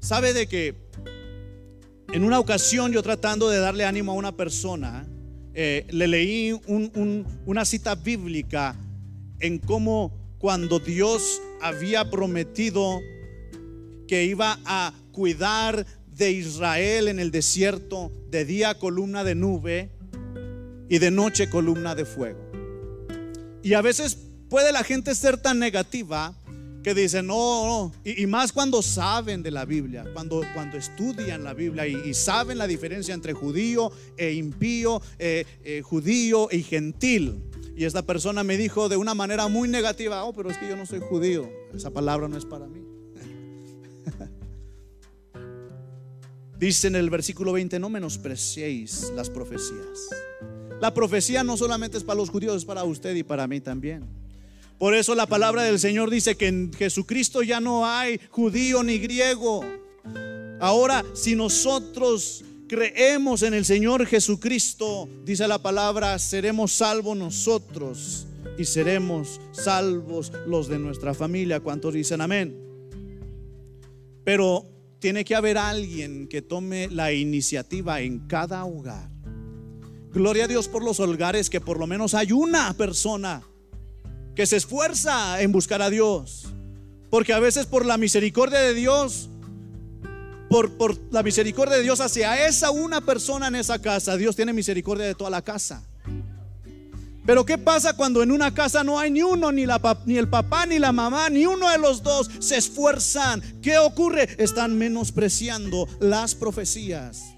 Sabe 0.00 0.32
de 0.32 0.46
que 0.46 0.74
en 2.12 2.22
una 2.22 2.38
ocasión 2.38 2.92
yo 2.92 3.02
tratando 3.02 3.48
de 3.48 3.58
darle 3.58 3.84
ánimo 3.84 4.12
a 4.12 4.14
una 4.14 4.36
persona, 4.36 5.06
eh, 5.54 5.86
le 5.90 6.06
leí 6.06 6.52
una 7.46 7.64
cita 7.64 7.94
bíblica 7.94 8.76
en 9.40 9.58
cómo 9.58 10.12
cuando 10.38 10.78
Dios 10.78 11.40
había 11.60 12.10
prometido 12.10 13.00
que 14.06 14.24
iba 14.24 14.60
a 14.64 14.92
cuidar 15.12 15.84
de 16.06 16.30
Israel 16.30 17.08
en 17.08 17.18
el 17.18 17.30
desierto, 17.30 18.12
de 18.30 18.44
día 18.44 18.78
columna 18.78 19.24
de 19.24 19.34
nube 19.34 19.90
y 20.88 20.98
de 20.98 21.10
noche 21.10 21.50
columna 21.50 21.94
de 21.94 22.04
fuego. 22.04 22.45
Y 23.66 23.74
a 23.74 23.82
veces 23.82 24.16
puede 24.48 24.70
la 24.70 24.84
gente 24.84 25.12
ser 25.16 25.38
tan 25.38 25.58
negativa 25.58 26.32
que 26.84 26.94
dicen, 26.94 27.26
no, 27.26 27.66
no. 27.66 27.92
Y, 28.04 28.24
más 28.28 28.52
cuando 28.52 28.80
saben 28.80 29.42
de 29.42 29.50
la 29.50 29.64
Biblia, 29.64 30.04
cuando, 30.14 30.44
cuando 30.54 30.76
estudian 30.76 31.42
la 31.42 31.52
Biblia 31.52 31.84
y, 31.84 32.14
saben 32.14 32.58
la 32.58 32.68
diferencia 32.68 33.12
entre 33.12 33.32
judío 33.32 33.90
e 34.16 34.34
impío, 34.34 35.02
eh, 35.18 35.44
eh, 35.64 35.82
judío 35.82 36.46
y 36.52 36.62
gentil. 36.62 37.42
Y 37.76 37.86
esta 37.86 38.02
persona 38.02 38.44
me 38.44 38.56
dijo 38.56 38.88
de 38.88 38.98
una 38.98 39.14
manera 39.14 39.48
muy 39.48 39.68
negativa, 39.68 40.22
oh, 40.22 40.32
pero 40.32 40.48
es 40.48 40.58
que 40.58 40.68
yo 40.68 40.76
no 40.76 40.86
soy 40.86 41.00
judío, 41.00 41.50
esa 41.74 41.90
palabra 41.90 42.28
no 42.28 42.38
es 42.38 42.44
para 42.44 42.68
mí. 42.68 42.84
Dice 46.60 46.86
en 46.86 46.94
el 46.94 47.10
versículo 47.10 47.52
20, 47.52 47.80
no 47.80 47.90
menospreciéis 47.90 49.10
las 49.16 49.28
profecías. 49.28 50.08
La 50.80 50.92
profecía 50.92 51.42
no 51.42 51.56
solamente 51.56 51.96
es 51.96 52.04
para 52.04 52.18
los 52.18 52.30
judíos, 52.30 52.56
es 52.56 52.64
para 52.64 52.84
usted 52.84 53.14
y 53.14 53.22
para 53.22 53.46
mí 53.46 53.60
también. 53.60 54.04
Por 54.78 54.94
eso 54.94 55.14
la 55.14 55.26
palabra 55.26 55.62
del 55.62 55.78
Señor 55.78 56.10
dice 56.10 56.36
que 56.36 56.48
en 56.48 56.72
Jesucristo 56.72 57.42
ya 57.42 57.60
no 57.60 57.86
hay 57.86 58.20
judío 58.30 58.82
ni 58.82 58.98
griego. 58.98 59.64
Ahora, 60.60 61.02
si 61.14 61.34
nosotros 61.34 62.44
creemos 62.68 63.42
en 63.42 63.54
el 63.54 63.64
Señor 63.64 64.04
Jesucristo, 64.06 65.08
dice 65.24 65.48
la 65.48 65.58
palabra, 65.58 66.18
seremos 66.18 66.72
salvos 66.72 67.16
nosotros 67.16 68.26
y 68.58 68.64
seremos 68.64 69.40
salvos 69.52 70.30
los 70.46 70.68
de 70.68 70.78
nuestra 70.78 71.14
familia. 71.14 71.60
¿Cuántos 71.60 71.94
dicen 71.94 72.20
amén? 72.20 72.54
Pero 74.24 74.66
tiene 74.98 75.24
que 75.24 75.34
haber 75.34 75.56
alguien 75.56 76.28
que 76.28 76.42
tome 76.42 76.88
la 76.88 77.12
iniciativa 77.12 78.00
en 78.00 78.26
cada 78.26 78.64
hogar. 78.64 79.15
Gloria 80.16 80.46
a 80.46 80.48
Dios 80.48 80.66
por 80.66 80.82
los 80.82 80.98
hogares 80.98 81.50
que 81.50 81.60
por 81.60 81.78
lo 81.78 81.86
menos 81.86 82.14
hay 82.14 82.32
una 82.32 82.72
persona 82.72 83.42
que 84.34 84.46
se 84.46 84.56
esfuerza 84.56 85.42
en 85.42 85.52
buscar 85.52 85.82
a 85.82 85.90
Dios. 85.90 86.46
Porque 87.10 87.34
a 87.34 87.38
veces 87.38 87.66
por 87.66 87.84
la 87.84 87.98
misericordia 87.98 88.60
de 88.60 88.72
Dios, 88.72 89.28
por, 90.48 90.72
por, 90.78 90.96
la 91.10 91.22
misericordia 91.22 91.76
de 91.76 91.82
Dios 91.82 92.00
hacia 92.00 92.46
esa 92.46 92.70
una 92.70 93.02
persona 93.02 93.48
en 93.48 93.56
esa 93.56 93.78
casa, 93.82 94.16
Dios 94.16 94.34
tiene 94.34 94.54
misericordia 94.54 95.04
de 95.04 95.14
toda 95.14 95.28
la 95.28 95.42
casa. 95.42 95.82
Pero 97.26 97.44
¿qué 97.44 97.58
pasa 97.58 97.94
cuando 97.94 98.22
en 98.22 98.32
una 98.32 98.54
casa 98.54 98.82
no 98.82 98.98
hay 98.98 99.10
ni 99.10 99.20
uno, 99.20 99.52
ni, 99.52 99.66
la, 99.66 100.00
ni 100.06 100.16
el 100.16 100.30
papá, 100.30 100.64
ni 100.64 100.78
la 100.78 100.92
mamá, 100.92 101.28
ni 101.28 101.44
uno 101.44 101.68
de 101.68 101.76
los 101.76 102.02
dos 102.02 102.30
se 102.38 102.56
esfuerzan? 102.56 103.42
¿Qué 103.60 103.76
ocurre? 103.76 104.34
Están 104.38 104.78
menospreciando 104.78 105.86
las 106.00 106.34
profecías. 106.34 107.35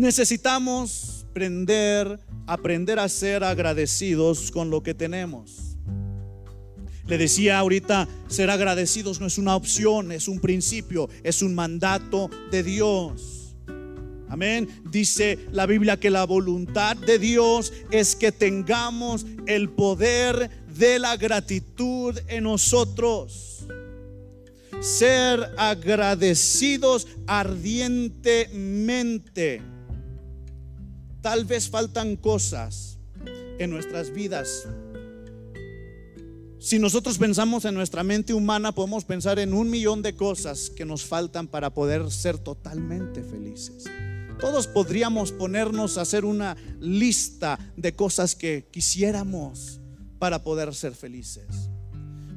Necesitamos 0.00 1.26
aprender 1.28 2.18
aprender 2.46 2.98
a 2.98 3.08
ser 3.08 3.44
agradecidos 3.44 4.50
con 4.50 4.70
lo 4.70 4.82
que 4.82 4.94
tenemos. 4.94 5.76
Le 7.06 7.18
decía 7.18 7.58
ahorita, 7.58 8.08
ser 8.28 8.48
agradecidos 8.50 9.20
no 9.20 9.26
es 9.26 9.38
una 9.38 9.54
opción, 9.54 10.10
es 10.10 10.26
un 10.26 10.40
principio, 10.40 11.10
es 11.22 11.42
un 11.42 11.54
mandato 11.54 12.30
de 12.50 12.62
Dios. 12.62 13.54
Amén. 14.28 14.70
Dice 14.90 15.38
la 15.52 15.66
Biblia 15.66 16.00
que 16.00 16.08
la 16.08 16.24
voluntad 16.24 16.96
de 16.96 17.18
Dios 17.18 17.74
es 17.90 18.16
que 18.16 18.32
tengamos 18.32 19.26
el 19.46 19.68
poder 19.68 20.48
de 20.76 20.98
la 20.98 21.18
gratitud 21.18 22.18
en 22.26 22.44
nosotros. 22.44 23.66
Ser 24.80 25.50
agradecidos 25.56 27.06
ardientemente. 27.26 29.69
Tal 31.22 31.44
vez 31.44 31.68
faltan 31.68 32.16
cosas 32.16 32.98
en 33.58 33.68
nuestras 33.68 34.10
vidas. 34.10 34.66
Si 36.58 36.78
nosotros 36.78 37.18
pensamos 37.18 37.66
en 37.66 37.74
nuestra 37.74 38.02
mente 38.02 38.32
humana, 38.32 38.72
podemos 38.72 39.04
pensar 39.04 39.38
en 39.38 39.52
un 39.52 39.68
millón 39.68 40.00
de 40.00 40.14
cosas 40.14 40.70
que 40.70 40.86
nos 40.86 41.04
faltan 41.04 41.46
para 41.46 41.74
poder 41.74 42.10
ser 42.10 42.38
totalmente 42.38 43.22
felices. 43.22 43.84
Todos 44.40 44.66
podríamos 44.66 45.32
ponernos 45.32 45.98
a 45.98 46.02
hacer 46.02 46.24
una 46.24 46.56
lista 46.80 47.58
de 47.76 47.94
cosas 47.94 48.34
que 48.34 48.66
quisiéramos 48.70 49.78
para 50.18 50.42
poder 50.42 50.74
ser 50.74 50.94
felices. 50.94 51.46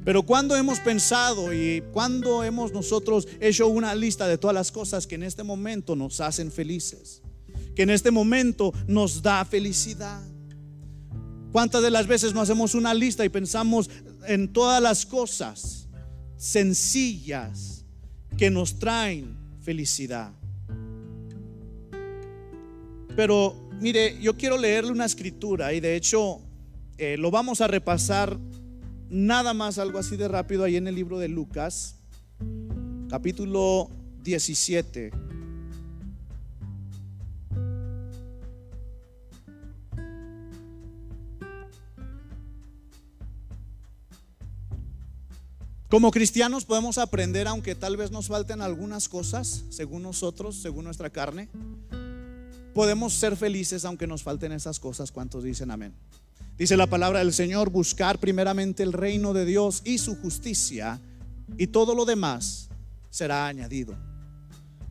Pero 0.04 0.24
cuando 0.24 0.56
hemos 0.56 0.80
pensado 0.80 1.54
y 1.54 1.82
cuando 1.94 2.44
hemos 2.44 2.72
nosotros 2.72 3.26
hecho 3.40 3.66
una 3.68 3.94
lista 3.94 4.28
de 4.28 4.36
todas 4.36 4.54
las 4.54 4.70
cosas 4.70 5.06
que 5.06 5.14
en 5.14 5.22
este 5.22 5.42
momento 5.42 5.96
nos 5.96 6.20
hacen 6.20 6.52
felices, 6.52 7.22
que 7.74 7.82
en 7.82 7.90
este 7.90 8.10
momento 8.10 8.72
nos 8.86 9.22
da 9.22 9.44
felicidad. 9.44 10.22
¿Cuántas 11.52 11.82
de 11.82 11.90
las 11.90 12.06
veces 12.06 12.34
no 12.34 12.40
hacemos 12.40 12.74
una 12.74 12.92
lista 12.94 13.24
y 13.24 13.28
pensamos 13.28 13.88
en 14.26 14.52
todas 14.52 14.82
las 14.82 15.06
cosas 15.06 15.88
sencillas 16.36 17.84
que 18.36 18.50
nos 18.50 18.78
traen 18.78 19.36
felicidad? 19.62 20.32
Pero 23.14 23.54
mire, 23.80 24.18
yo 24.20 24.36
quiero 24.36 24.58
leerle 24.58 24.90
una 24.90 25.04
escritura 25.04 25.72
y 25.72 25.80
de 25.80 25.94
hecho 25.94 26.40
eh, 26.98 27.16
lo 27.16 27.30
vamos 27.30 27.60
a 27.60 27.68
repasar 27.68 28.36
nada 29.08 29.54
más 29.54 29.78
algo 29.78 29.98
así 29.98 30.16
de 30.16 30.26
rápido 30.26 30.64
ahí 30.64 30.76
en 30.76 30.88
el 30.88 30.94
libro 30.96 31.18
de 31.18 31.28
Lucas, 31.28 31.96
capítulo 33.08 33.90
17. 34.22 35.33
Como 45.94 46.10
cristianos 46.10 46.64
podemos 46.64 46.98
aprender, 46.98 47.46
aunque 47.46 47.76
tal 47.76 47.96
vez 47.96 48.10
nos 48.10 48.26
falten 48.26 48.60
algunas 48.60 49.08
cosas, 49.08 49.62
según 49.70 50.02
nosotros, 50.02 50.56
según 50.56 50.86
nuestra 50.86 51.08
carne. 51.08 51.48
Podemos 52.74 53.14
ser 53.14 53.36
felices 53.36 53.84
aunque 53.84 54.08
nos 54.08 54.24
falten 54.24 54.50
esas 54.50 54.80
cosas. 54.80 55.12
¿Cuántos 55.12 55.44
dicen 55.44 55.70
amén? 55.70 55.94
Dice 56.58 56.76
la 56.76 56.88
palabra 56.88 57.20
del 57.20 57.32
Señor, 57.32 57.70
buscar 57.70 58.18
primeramente 58.18 58.82
el 58.82 58.92
reino 58.92 59.32
de 59.32 59.44
Dios 59.44 59.82
y 59.84 59.98
su 59.98 60.16
justicia 60.16 61.00
y 61.58 61.68
todo 61.68 61.94
lo 61.94 62.04
demás 62.04 62.70
será 63.08 63.46
añadido. 63.46 63.96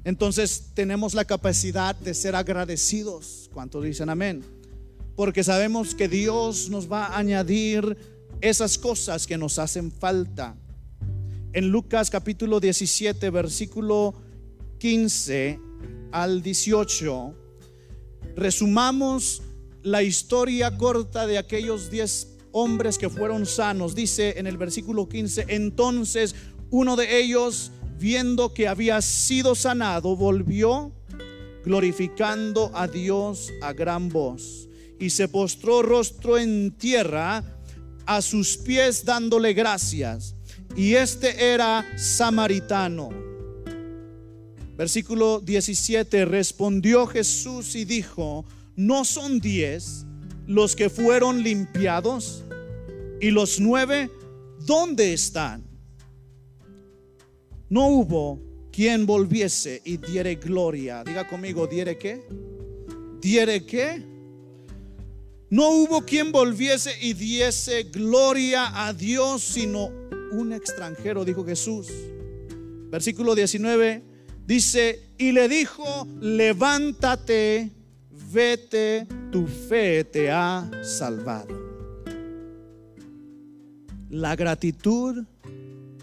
Entonces 0.05 0.69
tenemos 0.73 1.15
la 1.15 1.25
capacidad 1.25 1.97
de 1.97 2.13
ser 2.13 2.33
agradecidos. 2.33 3.49
¿Cuántos 3.53 3.83
dicen 3.83 4.09
amén? 4.09 4.41
Porque 5.17 5.43
sabemos 5.43 5.95
que 5.95 6.07
Dios 6.07 6.69
nos 6.69 6.89
va 6.89 7.07
a 7.07 7.17
añadir 7.17 7.97
esas 8.39 8.77
cosas 8.77 9.27
que 9.27 9.37
nos 9.37 9.59
hacen 9.59 9.91
falta 9.91 10.55
en 11.53 11.69
Lucas 11.69 12.09
capítulo 12.09 12.59
17, 12.59 13.29
versículo 13.29 14.15
15 14.79 15.59
al 16.11 16.41
18, 16.41 17.35
resumamos 18.35 19.43
la 19.83 20.01
historia 20.01 20.75
corta 20.77 21.27
de 21.27 21.37
aquellos 21.37 21.91
10 21.91 22.37
hombres 22.53 22.97
que 22.97 23.09
fueron 23.09 23.45
sanos. 23.45 23.93
Dice 23.93 24.39
en 24.39 24.47
el 24.47 24.57
versículo 24.57 25.07
15, 25.07 25.45
entonces 25.49 26.35
uno 26.71 26.95
de 26.95 27.19
ellos, 27.19 27.71
viendo 27.99 28.53
que 28.53 28.67
había 28.67 28.99
sido 29.01 29.53
sanado, 29.53 30.15
volvió 30.15 30.91
glorificando 31.63 32.71
a 32.73 32.87
Dios 32.87 33.51
a 33.61 33.73
gran 33.73 34.09
voz 34.09 34.67
y 34.99 35.11
se 35.11 35.27
postró 35.27 35.83
rostro 35.83 36.37
en 36.37 36.71
tierra 36.71 37.43
a 38.05 38.21
sus 38.21 38.57
pies 38.57 39.05
dándole 39.05 39.53
gracias 39.53 40.32
y 40.75 40.95
este 40.95 41.53
era 41.53 41.85
samaritano. 41.97 43.09
Versículo 44.75 45.39
17, 45.39 46.25
respondió 46.25 47.05
Jesús 47.05 47.75
y 47.75 47.85
dijo, 47.85 48.45
¿no 48.75 49.05
son 49.05 49.39
diez 49.39 50.05
los 50.47 50.75
que 50.75 50.89
fueron 50.89 51.43
limpiados? 51.43 52.43
¿Y 53.21 53.29
los 53.29 53.59
nueve 53.59 54.09
dónde 54.59 55.13
están? 55.13 55.63
No 57.69 57.87
hubo 57.87 58.41
quien 58.71 59.05
volviese 59.05 59.81
y 59.85 59.97
diere 59.97 60.35
gloria. 60.35 61.03
Diga 61.03 61.27
conmigo, 61.27 61.67
¿diere 61.67 61.97
qué? 61.97 62.23
¿Diere 63.21 63.65
qué? 63.65 64.03
No 65.51 65.69
hubo 65.69 66.03
quien 66.03 66.31
volviese 66.31 66.91
y 66.99 67.13
diese 67.13 67.83
gloria 67.83 68.87
a 68.87 68.91
Dios, 68.91 69.43
sino 69.43 70.02
un 70.33 70.53
extranjero, 70.53 71.25
dijo 71.25 71.45
Jesús. 71.45 71.87
Versículo 72.89 73.35
19 73.35 74.03
dice, 74.45 75.13
y 75.17 75.31
le 75.31 75.47
dijo, 75.47 76.07
levántate, 76.19 77.71
vete, 78.31 79.07
tu 79.31 79.47
fe 79.47 80.03
te 80.03 80.29
ha 80.31 80.69
salvado. 80.83 81.63
La 84.09 84.35
gratitud 84.35 85.23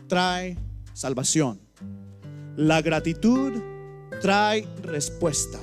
trae 0.09 0.59
salvación. 0.95 1.61
La 2.57 2.83
gratitud 2.83 3.53
trae 4.21 4.67
respuesta. 4.83 5.61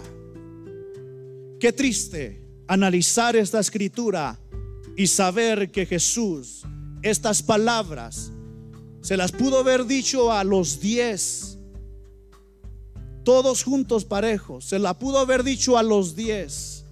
Qué 1.60 1.73
triste 1.73 2.41
analizar 2.67 3.36
esta 3.36 3.60
escritura 3.60 4.39
y 4.95 5.08
saber 5.08 5.71
que 5.71 5.86
Jesús 5.86 6.65
estas 7.01 7.43
palabras 7.43 8.32
se 9.08 9.15
las 9.15 9.32
pudo 9.32 9.60
haber 9.60 9.86
dicho 9.86 10.34
a 10.34 10.43
los 10.43 10.82
diez, 10.82 11.58
todos 13.24 13.63
juntos 13.63 14.04
parejos, 14.04 14.65
se 14.65 14.80
la 14.80 15.00
pudo 15.00 15.20
haber 15.20 15.46
dicho 15.46 15.78
a 15.78 15.84
los 15.84 16.13
diez, 16.13 16.84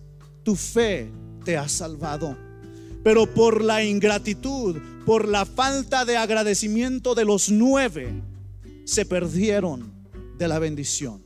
tu 0.44 0.56
fe 0.56 1.12
te 1.44 1.58
ha 1.58 1.68
salvado. 1.68 2.38
Pero 3.04 3.26
por 3.34 3.62
la 3.62 3.84
ingratitud, 3.84 4.78
por 5.06 5.28
la 5.28 5.46
falta 5.46 6.06
de 6.06 6.16
agradecimiento 6.16 7.16
de 7.16 7.26
los 7.26 7.50
nueve, 7.50 8.24
se 8.86 9.06
perdieron 9.06 9.92
de 10.38 10.48
la 10.48 10.58
bendición. 10.58 11.22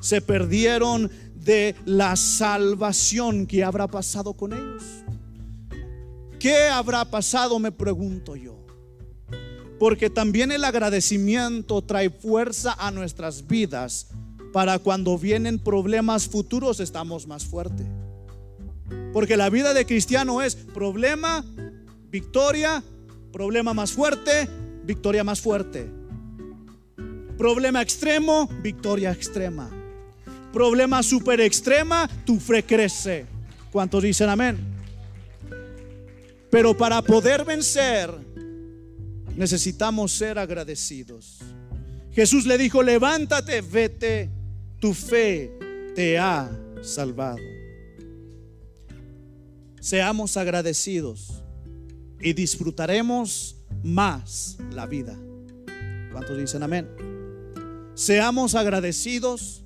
Se 0.00 0.20
perdieron 0.20 1.10
de 1.34 1.74
la 1.84 2.14
salvación 2.14 3.44
que 3.44 3.64
habrá 3.64 3.88
pasado 3.88 4.34
con 4.34 4.52
ellos. 4.52 4.84
¿Qué 6.38 6.68
habrá 6.68 7.04
pasado? 7.04 7.58
Me 7.58 7.72
pregunto 7.72 8.36
yo. 8.36 8.61
Porque 9.82 10.10
también 10.10 10.52
el 10.52 10.62
agradecimiento 10.62 11.82
trae 11.82 12.08
fuerza 12.08 12.76
a 12.78 12.92
nuestras 12.92 13.48
vidas 13.48 14.06
para 14.52 14.78
cuando 14.78 15.18
vienen 15.18 15.58
problemas 15.58 16.28
futuros 16.28 16.78
estamos 16.78 17.26
más 17.26 17.44
fuertes. 17.44 17.84
Porque 19.12 19.36
la 19.36 19.50
vida 19.50 19.74
de 19.74 19.84
cristiano 19.84 20.40
es 20.40 20.54
problema, 20.54 21.44
victoria, 22.12 22.80
problema 23.32 23.74
más 23.74 23.90
fuerte, 23.90 24.48
victoria 24.84 25.24
más 25.24 25.40
fuerte. 25.40 25.90
Problema 27.36 27.82
extremo, 27.82 28.48
victoria 28.62 29.10
extrema. 29.10 29.68
Problema 30.52 31.02
super 31.02 31.40
extrema, 31.40 32.08
tu 32.24 32.38
fe 32.38 32.62
crece. 32.62 33.26
¿Cuántos 33.72 34.00
dicen 34.04 34.28
amén? 34.28 34.60
Pero 36.52 36.72
para 36.76 37.02
poder 37.02 37.44
vencer, 37.44 38.30
necesitamos 39.36 40.12
ser 40.12 40.38
agradecidos. 40.38 41.38
Jesús 42.12 42.46
le 42.46 42.58
dijo, 42.58 42.82
levántate, 42.82 43.60
vete, 43.62 44.30
tu 44.78 44.92
fe 44.92 45.58
te 45.94 46.18
ha 46.18 46.50
salvado. 46.82 47.38
Seamos 49.80 50.36
agradecidos 50.36 51.42
y 52.20 52.32
disfrutaremos 52.34 53.56
más 53.82 54.58
la 54.72 54.86
vida. 54.86 55.18
¿Cuántos 56.12 56.38
dicen 56.38 56.62
amén? 56.62 56.88
Seamos 57.94 58.54
agradecidos 58.54 59.64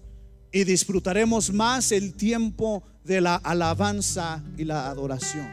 y 0.53 0.65
disfrutaremos 0.65 1.53
más 1.53 1.93
el 1.93 2.15
tiempo 2.15 2.83
de 3.05 3.21
la 3.21 3.37
alabanza 3.37 4.43
y 4.57 4.65
la 4.65 4.89
adoración. 4.89 5.49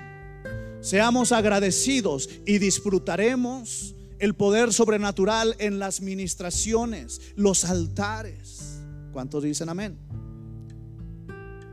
Seamos 0.81 1.31
agradecidos 1.31 2.29
y 2.45 2.57
disfrutaremos 2.57 3.95
el 4.23 4.35
poder 4.35 4.71
sobrenatural 4.71 5.53
en 5.59 5.79
las 5.79 5.99
ministraciones, 5.99 7.19
los 7.35 7.65
altares. 7.65 8.79
¿Cuántos 9.11 9.43
dicen 9.43 9.67
amén? 9.67 9.97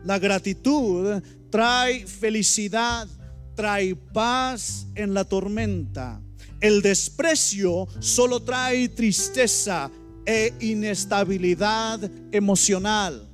La 0.05 0.19
gratitud 0.19 1.23
trae 1.49 2.09
felicidad, 2.09 3.07
trae 3.55 3.95
paz 3.95 4.89
en 4.97 5.15
la 5.15 5.23
tormenta. 5.23 6.21
El 6.61 6.83
desprecio 6.83 7.87
solo 8.01 8.43
trae 8.43 8.89
tristeza 8.89 9.89
e 10.27 10.53
inestabilidad 10.59 12.01
emocional. 12.33 13.29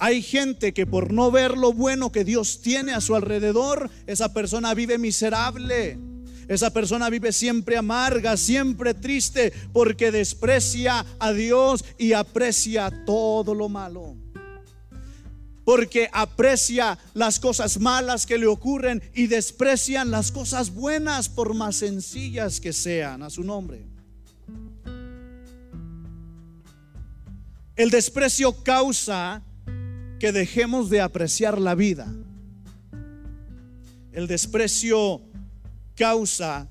Hay 0.00 0.22
gente 0.22 0.74
que 0.74 0.86
por 0.86 1.12
no 1.12 1.30
ver 1.30 1.56
lo 1.56 1.72
bueno 1.72 2.10
que 2.10 2.24
Dios 2.24 2.62
tiene 2.62 2.94
a 2.94 3.00
su 3.00 3.14
alrededor, 3.14 3.88
esa 4.08 4.34
persona 4.34 4.74
vive 4.74 4.98
miserable. 4.98 6.07
Esa 6.48 6.72
persona 6.72 7.10
vive 7.10 7.30
siempre 7.30 7.76
amarga, 7.76 8.36
siempre 8.38 8.94
triste, 8.94 9.52
porque 9.72 10.10
desprecia 10.10 11.04
a 11.18 11.32
Dios 11.32 11.84
y 11.98 12.14
aprecia 12.14 12.90
todo 13.04 13.54
lo 13.54 13.68
malo. 13.68 14.16
Porque 15.64 16.08
aprecia 16.10 16.98
las 17.12 17.38
cosas 17.38 17.78
malas 17.78 18.24
que 18.24 18.38
le 18.38 18.46
ocurren 18.46 19.02
y 19.14 19.26
desprecian 19.26 20.10
las 20.10 20.32
cosas 20.32 20.72
buenas 20.72 21.28
por 21.28 21.52
más 21.52 21.76
sencillas 21.76 22.58
que 22.60 22.72
sean 22.72 23.22
a 23.22 23.28
su 23.28 23.44
nombre. 23.44 23.84
El 27.76 27.90
desprecio 27.90 28.64
causa 28.64 29.42
que 30.18 30.32
dejemos 30.32 30.88
de 30.88 31.02
apreciar 31.02 31.60
la 31.60 31.74
vida. 31.74 32.12
El 34.12 34.26
desprecio 34.26 35.27
causa 35.98 36.68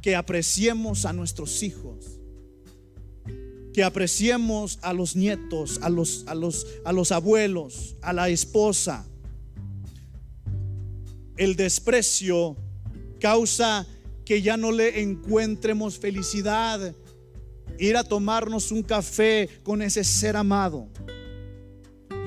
que 0.00 0.14
apreciemos 0.14 1.04
a 1.04 1.12
nuestros 1.12 1.62
hijos, 1.64 2.20
que 3.74 3.82
apreciemos 3.82 4.78
a 4.80 4.92
los 4.92 5.16
nietos, 5.16 5.80
a 5.82 5.88
los, 5.88 6.24
a 6.28 6.34
los, 6.34 6.66
a 6.84 6.92
los 6.92 7.10
abuelos, 7.10 7.96
a 8.00 8.12
la 8.12 8.28
esposa. 8.28 9.04
El 11.36 11.56
desprecio 11.56 12.56
causa 13.20 13.86
que 14.24 14.40
ya 14.40 14.56
no 14.56 14.70
le 14.70 15.00
encuentremos 15.00 15.98
felicidad 15.98 16.94
ir 17.78 17.96
a 17.96 18.04
tomarnos 18.04 18.70
un 18.70 18.82
café 18.82 19.48
con 19.64 19.82
ese 19.82 20.04
ser 20.04 20.36
amado. 20.36 20.88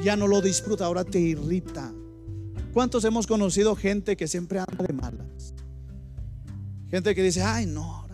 Ya 0.04 0.16
no 0.16 0.28
lo 0.28 0.42
disfruta, 0.42 0.86
ahora 0.86 1.04
te 1.04 1.20
irrita. 1.20 1.94
¿Cuántos 2.74 3.04
hemos 3.04 3.28
conocido 3.28 3.76
gente 3.76 4.16
que 4.16 4.28
siempre 4.28 4.60
anda 4.60 4.84
de 4.86 4.94
malas? 4.94 5.54
Gente 6.90 7.14
que 7.16 7.24
dice, 7.24 7.42
ay 7.42 7.66
no, 7.66 8.08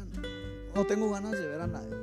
no 0.76 0.86
tengo 0.86 1.10
ganas 1.12 1.32
de 1.32 1.48
ver 1.48 1.62
a 1.62 1.68
nadie. 1.68 1.96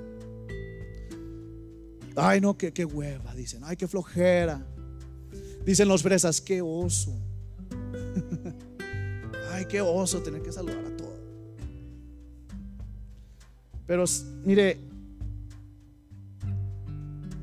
Ay 2.16 2.40
no, 2.40 2.56
qué, 2.56 2.72
qué 2.72 2.84
hueva, 2.84 3.34
dicen, 3.34 3.62
ay 3.64 3.76
qué 3.76 3.88
flojera. 3.88 4.64
Dicen 5.64 5.88
los 5.88 6.02
fresas, 6.02 6.40
qué 6.40 6.60
oso. 6.60 7.18
ay, 9.52 9.64
qué 9.66 9.80
oso 9.80 10.22
tener 10.22 10.42
que 10.42 10.52
saludar 10.52 10.84
a 10.84 10.96
todos. 10.96 11.20
Pero 13.86 14.04
mire, 14.44 14.78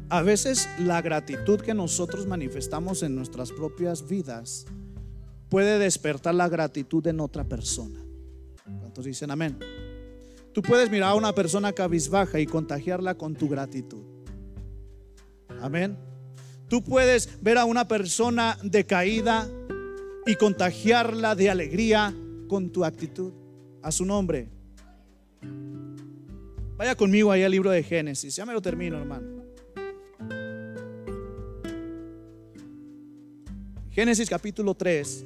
a 0.09 0.21
veces 0.21 0.69
la 0.79 1.01
gratitud 1.01 1.61
que 1.61 1.73
nosotros 1.73 2.27
manifestamos 2.27 3.01
en 3.01 3.15
nuestras 3.15 3.51
propias 3.51 4.07
vidas 4.07 4.65
puede 5.51 5.79
despertar 5.79 6.33
la 6.33 6.47
gratitud 6.47 7.05
en 7.07 7.19
otra 7.19 7.43
persona. 7.43 7.99
¿Cuántos 8.79 9.03
dicen 9.03 9.31
amén? 9.31 9.59
Tú 10.53 10.61
puedes 10.61 10.89
mirar 10.89 11.09
a 11.09 11.15
una 11.15 11.35
persona 11.35 11.73
cabizbaja 11.73 12.39
y 12.39 12.45
contagiarla 12.45 13.15
con 13.15 13.35
tu 13.35 13.49
gratitud. 13.49 14.01
Amén. 15.61 15.97
Tú 16.69 16.81
puedes 16.81 17.37
ver 17.41 17.57
a 17.57 17.65
una 17.65 17.85
persona 17.85 18.57
decaída 18.63 19.45
y 20.25 20.35
contagiarla 20.35 21.35
de 21.35 21.49
alegría 21.49 22.15
con 22.47 22.71
tu 22.71 22.85
actitud. 22.85 23.33
A 23.83 23.91
su 23.91 24.05
nombre. 24.05 24.47
Vaya 26.77 26.95
conmigo 26.95 27.29
ahí 27.29 27.43
al 27.43 27.51
libro 27.51 27.71
de 27.71 27.83
Génesis. 27.83 28.35
Ya 28.35 28.45
me 28.45 28.53
lo 28.53 28.61
termino, 28.61 28.97
hermano. 28.97 29.41
Génesis 33.89 34.29
capítulo 34.29 34.73
3, 34.75 35.25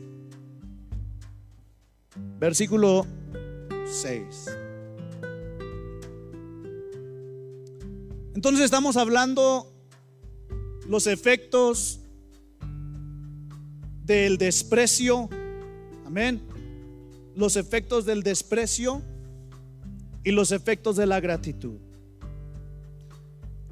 versículo 2.39 3.06
6. 3.86 4.58
Entonces 8.36 8.65
estamos 8.65 8.97
hablando 8.97 9.71
los 10.88 11.08
efectos 11.08 11.99
del 14.04 14.38
desprecio, 14.38 15.30
amén, 16.06 16.41
los 17.36 17.56
efectos 17.56 18.06
del 18.06 18.23
desprecio 18.23 19.01
y 20.24 20.32
los 20.32 20.51
efectos 20.51 20.95
de 20.95 21.05
la 21.05 21.20
gratitud. 21.20 21.78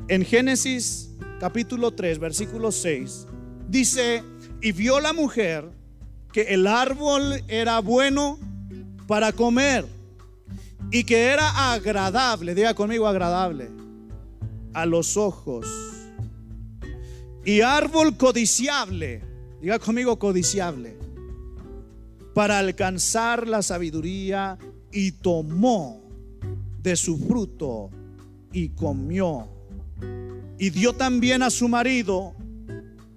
En 0.08 0.26
Génesis 0.26 1.12
capítulo 1.40 1.92
3, 1.92 2.20
versículo 2.20 2.72
6, 2.72 3.28
dice, 3.70 4.24
y 4.62 4.72
vio 4.72 5.00
la 5.00 5.14
mujer 5.14 5.70
que 6.34 6.42
el 6.54 6.68
árbol 6.68 7.42
era 7.48 7.80
bueno 7.80 8.38
para 9.08 9.32
comer 9.32 9.86
y 10.92 11.06
que 11.06 11.28
era 11.28 11.72
agradable, 11.72 12.54
diga 12.56 12.74
conmigo 12.74 13.08
agradable, 13.08 13.70
a 14.74 14.86
los 14.86 15.16
ojos. 15.16 15.66
Y 17.46 17.62
árbol 17.62 18.18
codiciable 18.18 19.34
Diga 19.64 19.80
conmigo 19.80 20.20
codiciable. 20.20 20.98
Para 22.34 22.60
alcanzar 22.60 23.48
la 23.48 23.62
sabiduría 23.62 24.58
y 24.92 25.14
tomó 25.14 26.02
de 26.82 26.98
su 26.98 27.18
fruto 27.18 27.90
y 28.52 28.68
comió. 28.68 29.48
Y 30.60 30.70
dio 30.70 30.92
también 30.92 31.44
a 31.44 31.50
su 31.50 31.70
marido, 31.70 32.34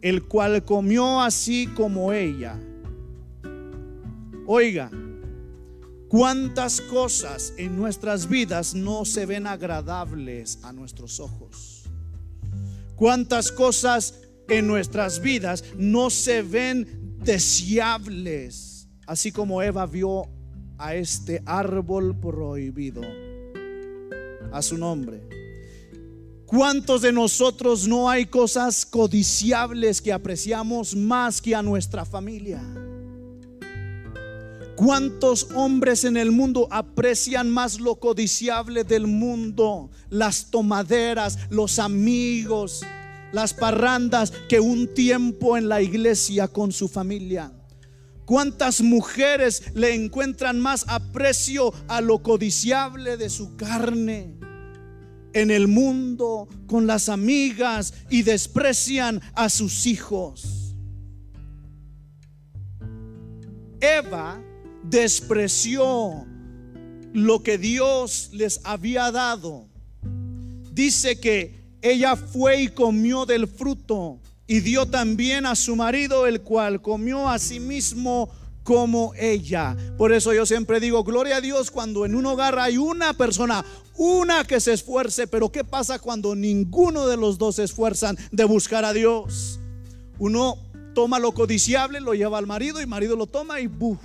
el 0.03 0.23
cual 0.29 0.65
comió 0.65 1.21
así 1.21 1.67
como 1.75 2.13
ella. 2.13 2.57
Oiga, 4.49 4.93
cuántas 6.09 6.81
cosas 6.81 7.53
en 7.57 7.77
nuestras 7.77 8.29
vidas 8.29 8.77
no 8.77 9.05
se 9.05 9.27
ven 9.27 9.49
agradables 9.49 10.61
a 10.63 10.73
nuestros 10.73 11.19
ojos. 11.19 11.83
Cuántas 12.95 13.51
cosas 13.51 14.21
en 14.49 14.69
nuestras 14.69 15.21
vidas 15.21 15.65
no 15.77 16.11
se 16.11 16.43
ven 16.43 17.17
deseables, 17.25 18.89
así 19.09 19.33
como 19.33 19.63
Eva 19.63 19.85
vio 19.85 20.29
a 20.79 20.95
este 20.95 21.43
árbol 21.45 22.17
prohibido, 22.17 23.03
a 24.53 24.63
su 24.63 24.79
nombre. 24.79 25.29
¿Cuántos 26.47 27.03
de 27.03 27.11
nosotros 27.11 27.89
no 27.89 28.09
hay 28.09 28.27
cosas 28.27 28.87
codiciables 28.87 30.01
que 30.01 30.13
apreciamos 30.13 30.95
más 30.95 31.43
que 31.43 31.57
a 31.57 31.63
nuestra 31.63 32.05
familia? 32.05 32.63
¿Cuántos 34.77 35.49
hombres 35.55 36.05
en 36.05 36.19
el 36.19 36.33
mundo 36.33 36.69
aprecian 36.71 37.49
más 37.49 37.81
lo 37.81 37.97
codiciable 37.97 38.85
del 38.85 39.07
mundo? 39.07 39.91
Las 40.11 40.51
tomaderas, 40.51 41.39
los 41.49 41.79
amigos, 41.79 42.85
las 43.33 43.55
parrandas 43.55 44.35
que 44.51 44.61
un 44.61 44.93
tiempo 44.93 45.57
en 45.57 45.71
la 45.71 45.81
iglesia 45.81 46.49
con 46.49 46.73
su 46.73 46.89
familia. 46.89 47.53
¿Cuántas 48.27 48.83
mujeres 48.83 49.63
le 49.75 49.95
encuentran 49.95 50.61
más 50.61 50.85
aprecio 50.89 51.73
a 51.89 52.03
lo 52.03 52.23
codiciable 52.23 53.17
de 53.17 53.31
su 53.31 53.57
carne? 53.57 54.39
En 55.33 55.51
el 55.51 55.69
mundo, 55.69 56.49
con 56.67 56.87
las 56.87 57.09
amigas 57.09 57.95
y 58.11 58.23
desprecian 58.23 59.23
a 59.35 59.49
sus 59.49 59.87
hijos. 59.87 60.75
Eva 63.81 64.43
despreció 64.89 66.27
lo 67.13 67.43
que 67.43 67.59
Dios 67.59 68.31
les 68.33 68.61
había 68.65 69.11
dado. 69.11 69.67
Dice 70.73 71.19
que 71.19 71.65
ella 71.83 72.17
fue 72.17 72.63
y 72.63 72.69
comió 72.69 73.27
del 73.27 73.49
fruto 73.49 74.21
y 74.47 74.61
dio 74.61 74.87
también 74.87 75.47
a 75.47 75.55
su 75.55 75.77
marido, 75.77 76.27
el 76.27 76.43
cual 76.43 76.83
comió 76.83 77.29
a 77.29 77.39
sí 77.39 77.59
mismo 77.61 78.31
como 78.63 79.13
ella. 79.17 79.77
Por 79.97 80.13
eso 80.13 80.35
yo 80.35 80.45
siempre 80.45 80.81
digo, 80.81 81.05
gloria 81.05 81.37
a 81.37 81.41
Dios 81.41 81.71
cuando 81.71 82.05
en 82.05 82.15
un 82.15 82.27
hogar 82.27 82.59
hay 82.59 82.77
una 82.77 83.15
persona, 83.15 83.65
una 83.97 84.45
que 84.45 84.61
se 84.61 84.73
esfuerce, 84.73 85.27
pero 85.27 85.51
¿qué 85.51 85.65
pasa 85.65 85.99
cuando 85.99 86.35
ninguno 86.35 87.07
de 87.07 87.17
los 87.17 87.39
dos 87.39 87.57
se 87.57 87.65
esfuerzan 87.65 88.19
de 88.33 88.45
buscar 88.45 88.85
a 88.85 88.93
Dios? 88.93 89.61
Uno 90.19 90.59
toma 90.95 91.19
lo 91.19 91.33
codiciable, 91.33 92.01
lo 92.01 92.15
lleva 92.15 92.39
al 92.39 92.47
marido 92.47 92.81
y 92.81 92.87
marido 92.87 93.17
lo 93.17 93.27
toma 93.27 93.61
y 93.61 93.69
¡buf! 93.69 93.99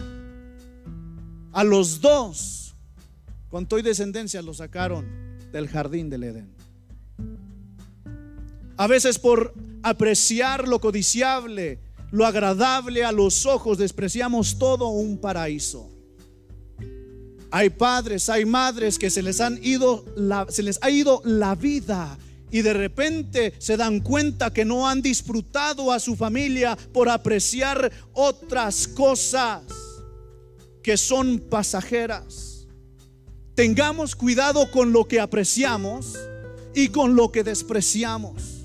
A 1.51 1.63
los 1.63 2.01
dos, 2.01 2.75
con 3.49 3.65
toda 3.67 3.81
descendencia, 3.81 4.41
lo 4.41 4.53
sacaron 4.53 5.05
del 5.51 5.67
jardín 5.67 6.09
del 6.09 6.23
Edén. 6.23 6.55
A 8.77 8.87
veces 8.87 9.19
por 9.19 9.53
apreciar 9.83 10.67
lo 10.67 10.79
codiciable, 10.79 11.79
lo 12.11 12.25
agradable 12.25 13.03
a 13.03 13.11
los 13.11 13.45
ojos, 13.45 13.77
despreciamos 13.77 14.57
todo 14.57 14.87
un 14.87 15.17
paraíso. 15.17 15.89
Hay 17.51 17.69
padres, 17.69 18.29
hay 18.29 18.45
madres 18.45 18.97
que 18.97 19.09
se 19.09 19.21
les 19.21 19.41
han 19.41 19.59
ido 19.61 20.05
se 20.47 20.63
les 20.63 20.79
ha 20.81 20.89
ido 20.89 21.21
la 21.25 21.53
vida 21.55 22.17
y 22.49 22.61
de 22.61 22.73
repente 22.73 23.53
se 23.57 23.75
dan 23.75 23.99
cuenta 23.99 24.53
que 24.53 24.63
no 24.63 24.87
han 24.87 25.01
disfrutado 25.01 25.91
a 25.91 25.99
su 25.99 26.15
familia 26.15 26.77
por 26.93 27.09
apreciar 27.09 27.91
otras 28.13 28.87
cosas 28.87 29.63
que 30.83 30.97
son 30.97 31.39
pasajeras. 31.39 32.67
Tengamos 33.55 34.15
cuidado 34.15 34.69
con 34.71 34.91
lo 34.91 35.07
que 35.07 35.19
apreciamos 35.19 36.17
y 36.73 36.89
con 36.89 37.15
lo 37.15 37.31
que 37.31 37.43
despreciamos. 37.43 38.61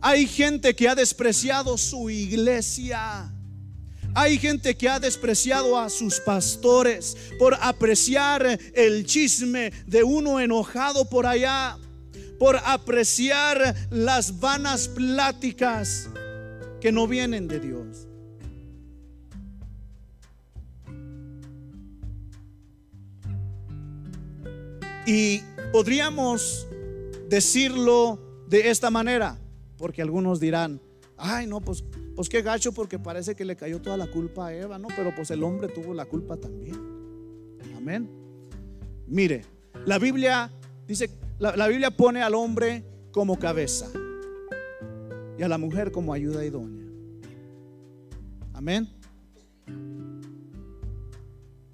Hay 0.00 0.26
gente 0.26 0.76
que 0.76 0.88
ha 0.88 0.94
despreciado 0.94 1.76
su 1.78 2.10
iglesia. 2.10 3.32
Hay 4.14 4.38
gente 4.38 4.76
que 4.76 4.88
ha 4.88 5.00
despreciado 5.00 5.78
a 5.78 5.90
sus 5.90 6.20
pastores 6.20 7.16
por 7.38 7.54
apreciar 7.60 8.58
el 8.74 9.04
chisme 9.04 9.72
de 9.86 10.04
uno 10.04 10.40
enojado 10.40 11.04
por 11.04 11.26
allá, 11.26 11.76
por 12.38 12.56
apreciar 12.64 13.74
las 13.90 14.38
vanas 14.40 14.88
pláticas 14.88 16.08
que 16.80 16.92
no 16.92 17.06
vienen 17.06 17.48
de 17.48 17.60
Dios. 17.60 18.05
Y 25.06 25.40
podríamos 25.72 26.66
decirlo 27.28 28.18
de 28.48 28.70
esta 28.70 28.90
manera. 28.90 29.38
Porque 29.76 30.02
algunos 30.02 30.40
dirán, 30.40 30.80
ay, 31.16 31.46
no, 31.46 31.60
pues, 31.60 31.84
pues 32.14 32.28
qué 32.28 32.42
gacho 32.42 32.72
porque 32.72 32.98
parece 32.98 33.34
que 33.34 33.44
le 33.44 33.56
cayó 33.56 33.80
toda 33.80 33.96
la 33.96 34.10
culpa 34.10 34.48
a 34.48 34.54
Eva, 34.54 34.78
no, 34.78 34.88
pero 34.96 35.14
pues 35.14 35.30
el 35.30 35.42
hombre 35.42 35.68
tuvo 35.68 35.92
la 35.94 36.06
culpa 36.06 36.36
también. 36.36 36.76
Amén. 37.76 38.08
Mire, 39.06 39.44
la 39.84 39.98
Biblia 39.98 40.50
dice, 40.86 41.10
la, 41.38 41.54
la 41.56 41.68
Biblia 41.68 41.90
pone 41.90 42.22
al 42.22 42.34
hombre 42.34 42.84
como 43.12 43.38
cabeza 43.38 43.86
y 45.38 45.42
a 45.42 45.48
la 45.48 45.58
mujer 45.58 45.92
como 45.92 46.12
ayuda 46.12 46.44
idónea. 46.44 46.86
Amén. 48.54 48.88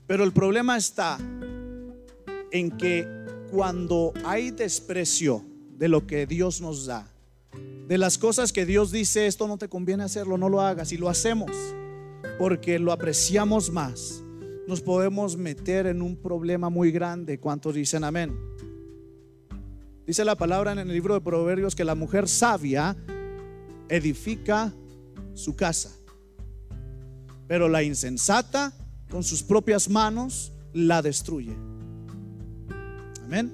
Pero 0.07 0.25
el 0.25 0.33
problema 0.33 0.77
está 0.77 1.19
en 2.51 2.71
que 2.77 3.22
cuando 3.53 4.15
hay 4.25 4.51
desprecio 4.51 5.45
de 5.77 5.87
lo 5.87 6.07
que 6.07 6.27
Dios 6.27 6.63
nos 6.63 6.87
da, 6.87 7.07
de 7.87 7.99
las 7.99 8.17
cosas 8.17 8.51
que 8.51 8.65
Dios 8.65 8.91
dice, 8.91 9.27
esto 9.27 9.47
no 9.47 9.59
te 9.59 9.69
conviene 9.69 10.05
hacerlo, 10.05 10.39
no 10.39 10.49
lo 10.49 10.63
hagas. 10.63 10.91
Y 10.93 10.97
lo 10.97 11.11
hacemos 11.11 11.51
porque 12.39 12.79
lo 12.79 12.93
apreciamos 12.93 13.71
más. 13.71 14.23
Nos 14.67 14.81
podemos 14.81 15.37
meter 15.37 15.87
en 15.87 16.01
un 16.01 16.17
problema 16.17 16.71
muy 16.71 16.91
grande. 16.91 17.39
¿Cuántos 17.39 17.75
dicen 17.75 18.05
amén? 18.05 18.35
Dice 20.07 20.25
la 20.25 20.37
palabra 20.37 20.73
en 20.73 20.79
el 20.79 20.89
libro 20.89 21.13
de 21.13 21.21
Proverbios 21.21 21.75
que 21.75 21.85
la 21.85 21.95
mujer 21.95 22.29
sabia 22.29 22.97
edifica 23.91 24.73
su 25.35 25.55
casa, 25.57 25.91
pero 27.47 27.69
la 27.69 27.83
insensata 27.83 28.73
con 29.11 29.23
sus 29.23 29.43
propias 29.43 29.91
manos 29.91 30.53
la 30.73 31.03
destruye. 31.03 31.72
Amén. 33.33 33.51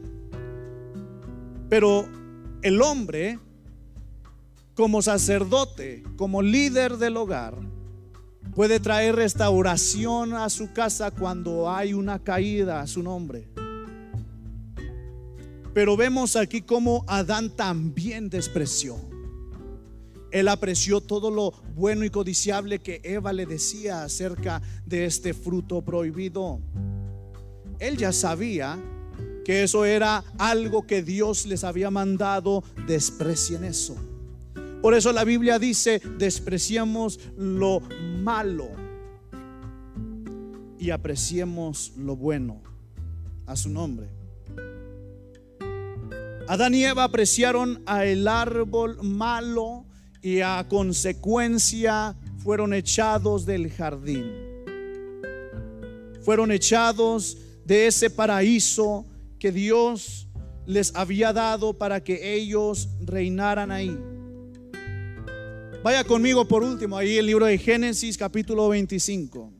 Pero 1.69 2.09
el 2.63 2.83
hombre 2.83 3.39
como 4.75 5.03
sacerdote, 5.03 6.03
como 6.17 6.43
líder 6.43 6.97
del 6.97 7.17
hogar, 7.17 7.57
puede 8.57 8.81
traer 8.81 9.15
restauración 9.15 10.35
a 10.35 10.51
su 10.51 10.73
casa 10.73 11.13
cuando 11.13 11.71
hay 11.71 11.95
una 11.95 12.19
caída 12.19 12.81
a 12.81 12.89
su 12.89 13.05
nombre. 13.05 13.47
Pero 15.73 15.97
vemos 15.97 16.35
aquí 16.35 16.63
cómo 16.63 17.05
Adán 17.07 17.55
también 17.55 18.29
despreció. 18.31 18.97
Él 20.33 20.49
apreció 20.49 21.01
todo 21.01 21.31
lo 21.31 21.53
bueno 21.77 22.05
y 22.05 22.11
codiciable 22.11 22.81
que 22.81 23.01
Eva 23.05 23.33
le 23.33 23.47
decía 23.47 24.03
acerca 24.03 24.61
de 24.85 25.05
este 25.05 25.35
fruto 25.35 25.83
prohibido. 25.83 26.59
Él 27.79 27.97
ya 27.97 28.13
sabía 28.13 28.77
que 29.49 29.63
eso 29.63 29.87
era 29.87 30.23
algo 30.37 30.87
que 30.87 31.03
Dios 31.03 31.47
les 31.47 31.65
había 31.65 31.91
mandado, 31.91 32.63
desprecien 32.87 33.65
eso. 33.65 33.97
Por 34.83 34.93
eso 34.93 35.11
la 35.11 35.25
Biblia 35.25 35.59
dice, 35.59 36.03
despreciemos 36.19 37.19
lo 37.39 37.81
malo 37.81 38.69
y 40.79 40.91
apreciemos 40.91 41.95
lo 41.97 42.15
bueno 42.15 42.61
a 43.47 43.57
su 43.57 43.71
nombre. 43.71 44.11
Adán 46.47 46.75
y 46.75 46.85
Eva 46.85 47.05
apreciaron 47.05 47.83
a 47.87 48.05
el 48.05 48.29
árbol 48.29 48.99
malo 49.03 49.87
y 50.21 50.43
a 50.43 50.67
consecuencia 50.69 52.15
fueron 52.37 52.75
echados 52.75 53.47
del 53.47 53.73
jardín. 53.73 54.31
Fueron 56.21 56.53
echados 56.53 57.39
de 57.65 57.87
ese 57.87 58.11
paraíso 58.11 59.07
que 59.39 59.53
Dios 59.53 60.29
les 60.67 60.95
había 60.95 61.33
dado 61.33 61.73
para 61.73 62.03
que 62.03 62.35
ellos 62.35 62.89
reinaran 63.01 63.71
ahí. 63.71 63.97
Vaya 65.83 66.05
conmigo 66.05 66.47
por 66.47 66.63
último, 66.63 66.97
ahí 66.99 67.17
el 67.17 67.27
libro 67.27 67.47
de 67.47 67.57
Génesis 67.57 68.19
capítulo 68.19 68.69
25. 68.69 69.53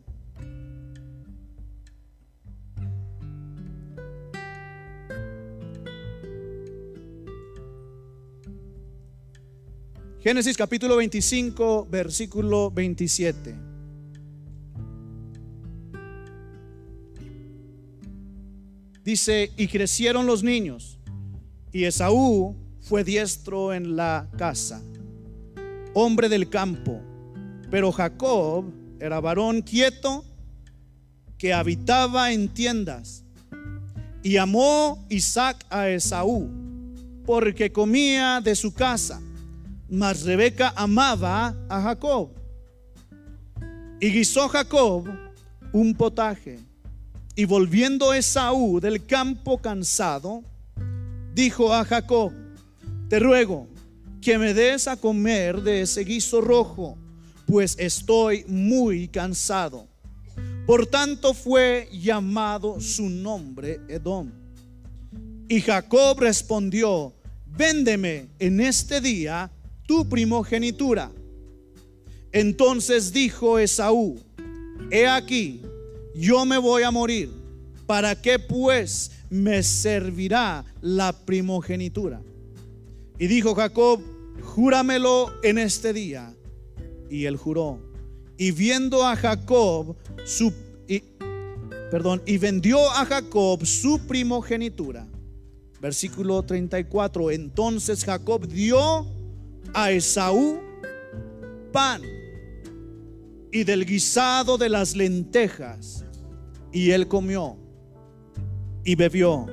Génesis 10.21 10.57
capítulo 10.57 10.97
25, 10.97 11.87
versículo 11.89 12.71
27. 12.73 13.68
Dice, 19.09 19.51
y 19.57 19.69
crecieron 19.69 20.27
los 20.27 20.43
niños, 20.43 20.99
y 21.73 21.85
Esaú 21.85 22.55
fue 22.83 23.05
diestro 23.05 23.73
en 23.73 23.97
la 23.97 24.29
casa, 24.37 24.83
hombre 25.95 26.29
del 26.29 26.51
campo, 26.51 27.01
pero 27.71 27.91
Jacob 27.91 28.67
era 29.01 29.19
varón 29.19 29.63
quieto 29.63 30.27
que 31.39 31.55
habitaba 31.55 32.33
en 32.33 32.51
tiendas. 32.51 33.25
Y 34.23 34.37
amó 34.37 35.03
Isaac 35.09 35.65
a 35.71 35.89
Esaú, 35.89 36.51
porque 37.25 37.73
comía 37.73 38.43
de 38.43 38.55
su 38.55 38.75
casa 38.75 39.23
mas 39.89 40.23
Rebeca 40.23 40.75
amaba 40.77 41.57
a 41.71 41.81
Jacob. 41.81 42.29
Y 44.01 44.11
guisó 44.11 44.51
Jacob 44.51 45.09
un 45.73 45.95
potaje. 45.95 46.68
Y 47.39 47.45
volviendo 47.45 48.13
Esaú 48.15 48.81
del 48.81 49.07
campo 49.07 49.59
cansado, 49.59 50.43
dijo 51.35 51.73
a 51.73 51.85
Jacob, 51.85 52.33
te 53.09 53.21
ruego 53.21 53.69
que 54.21 54.37
me 54.39 54.53
des 54.53 54.89
a 54.89 54.97
comer 54.97 55.63
de 55.63 55.83
ese 55.83 56.03
guiso 56.03 56.41
rojo, 56.41 56.99
pues 57.47 57.77
estoy 57.79 58.45
muy 58.49 59.07
cansado. 59.07 59.87
Por 60.67 60.89
tanto 60.89 61.33
fue 61.33 61.89
llamado 61.93 62.81
su 62.81 63.09
nombre 63.09 63.83
Edom. 63.89 64.33
Y 65.49 65.61
Jacob 65.61 66.19
respondió, 66.19 67.15
véndeme 67.47 68.31
en 68.41 68.61
este 68.61 69.01
día 69.01 69.49
tu 69.87 70.09
primogenitura. 70.09 71.13
Entonces 72.33 73.13
dijo 73.13 73.61
Esaú, 73.61 74.19
he 74.91 75.07
aquí, 75.07 75.63
yo 76.15 76.45
me 76.45 76.59
voy 76.59 76.83
a 76.83 76.91
morir, 76.91 77.31
¿para 77.87 78.21
qué 78.21 78.39
pues 78.39 79.11
me 79.31 79.63
servirá 79.63 80.65
la 80.81 81.13
primogenitura? 81.13 82.21
Y 83.19 83.27
dijo 83.27 83.55
Jacob, 83.55 84.01
júramelo 84.43 85.33
en 85.43 85.59
este 85.59 85.93
día. 85.93 86.35
Y 87.11 87.25
él 87.25 87.37
juró. 87.37 87.81
Y 88.37 88.53
viendo 88.53 89.05
a 89.05 89.17
Jacob 89.17 89.97
su 90.25 90.53
perdón, 91.91 92.23
y 92.27 92.39
vendió 92.39 92.91
a 92.91 93.05
Jacob 93.07 93.65
su 93.65 94.01
primogenitura. 94.07 95.07
Versículo 95.81 96.43
34. 96.43 97.31
Entonces 97.31 98.05
Jacob 98.05 98.47
dio 98.47 99.07
a 99.73 99.91
Esaú 99.91 100.61
pan 101.73 102.03
y 103.53 103.65
del 103.65 103.85
guisado 103.85 104.59
de 104.59 104.69
las 104.69 104.95
lentejas. 104.97 106.05
Y 106.73 106.91
él 106.91 107.09
comió 107.09 107.57
y 108.85 108.95
bebió 108.95 109.47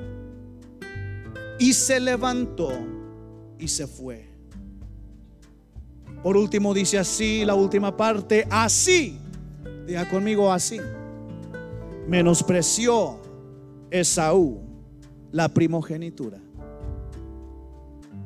y 1.58 1.72
se 1.72 2.00
levantó 2.00 2.70
y 3.58 3.68
se 3.68 3.86
fue. 3.86 4.26
Por 6.22 6.36
último 6.36 6.74
dice 6.74 6.98
así 6.98 7.44
la 7.44 7.54
última 7.54 7.96
parte, 7.96 8.46
así, 8.50 9.18
diga 9.86 10.08
conmigo 10.08 10.52
así, 10.52 10.78
menospreció 12.08 13.20
Esaú 13.90 14.60
la 15.32 15.48
primogenitura. 15.48 16.38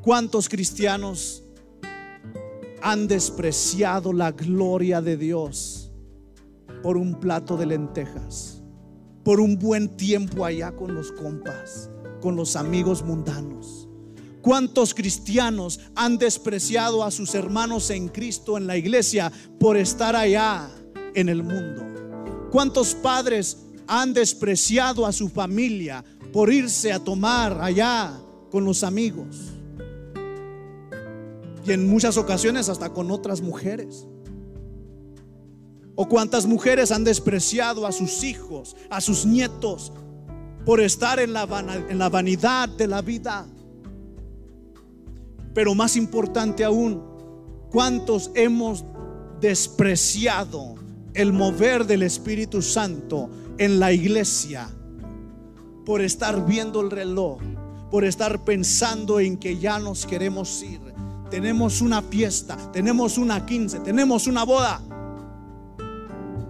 ¿Cuántos 0.02 0.48
cristianos 0.48 1.42
han 2.82 3.08
despreciado 3.08 4.12
la 4.12 4.32
gloria 4.32 5.00
de 5.00 5.16
Dios 5.16 5.90
por 6.82 6.96
un 6.96 7.14
plato 7.20 7.56
de 7.56 7.66
lentejas, 7.66 8.62
por 9.22 9.40
un 9.40 9.58
buen 9.58 9.96
tiempo 9.96 10.44
allá 10.44 10.72
con 10.72 10.94
los 10.94 11.12
compas, 11.12 11.90
con 12.20 12.36
los 12.36 12.56
amigos 12.56 13.04
mundanos. 13.04 13.88
¿Cuántos 14.40 14.94
cristianos 14.94 15.80
han 15.94 16.16
despreciado 16.16 17.04
a 17.04 17.10
sus 17.10 17.34
hermanos 17.34 17.90
en 17.90 18.08
Cristo 18.08 18.56
en 18.56 18.66
la 18.66 18.76
iglesia 18.76 19.30
por 19.58 19.76
estar 19.76 20.16
allá 20.16 20.70
en 21.14 21.28
el 21.28 21.42
mundo? 21.42 21.86
¿Cuántos 22.50 22.94
padres 22.94 23.58
han 23.86 24.14
despreciado 24.14 25.04
a 25.04 25.12
su 25.12 25.28
familia 25.28 26.02
por 26.32 26.52
irse 26.52 26.92
a 26.92 26.98
tomar 26.98 27.60
allá 27.60 28.18
con 28.50 28.64
los 28.64 28.82
amigos? 28.82 29.49
Y 31.64 31.72
en 31.72 31.88
muchas 31.88 32.16
ocasiones 32.16 32.68
hasta 32.68 32.90
con 32.90 33.10
otras 33.10 33.40
mujeres. 33.40 34.06
O 35.94 36.08
cuántas 36.08 36.46
mujeres 36.46 36.92
han 36.92 37.04
despreciado 37.04 37.86
a 37.86 37.92
sus 37.92 38.24
hijos, 38.24 38.76
a 38.88 39.00
sus 39.00 39.26
nietos, 39.26 39.92
por 40.64 40.80
estar 40.80 41.20
en 41.20 41.32
la, 41.32 41.46
en 41.88 41.98
la 41.98 42.08
vanidad 42.08 42.68
de 42.68 42.86
la 42.86 43.02
vida. 43.02 43.46
Pero 45.52 45.74
más 45.74 45.96
importante 45.96 46.64
aún, 46.64 47.02
cuántos 47.70 48.30
hemos 48.34 48.84
despreciado 49.40 50.74
el 51.12 51.32
mover 51.32 51.86
del 51.86 52.02
Espíritu 52.02 52.62
Santo 52.62 53.28
en 53.58 53.78
la 53.78 53.92
iglesia 53.92 54.70
por 55.84 56.00
estar 56.00 56.46
viendo 56.46 56.80
el 56.80 56.90
reloj, 56.90 57.40
por 57.90 58.04
estar 58.04 58.44
pensando 58.44 59.18
en 59.18 59.36
que 59.36 59.58
ya 59.58 59.78
nos 59.78 60.06
queremos 60.06 60.62
ir 60.62 60.80
tenemos 61.30 61.80
una 61.80 62.02
fiesta, 62.02 62.56
tenemos 62.72 63.18
una 63.18 63.46
quince, 63.46 63.80
tenemos 63.80 64.26
una 64.26 64.44
boda. 64.44 64.80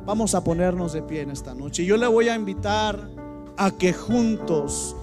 Vamos 0.07 0.35
a 0.35 0.43
ponernos 0.43 0.93
de 0.93 1.03
pie 1.03 1.21
en 1.23 1.31
esta 1.31 1.55
noche. 1.55 1.85
Yo 1.85 1.97
le 1.97 2.07
voy 2.07 2.29
a 2.29 2.35
invitar 2.35 2.99
a 3.57 3.71
que 3.71 3.93
juntos 3.93 4.97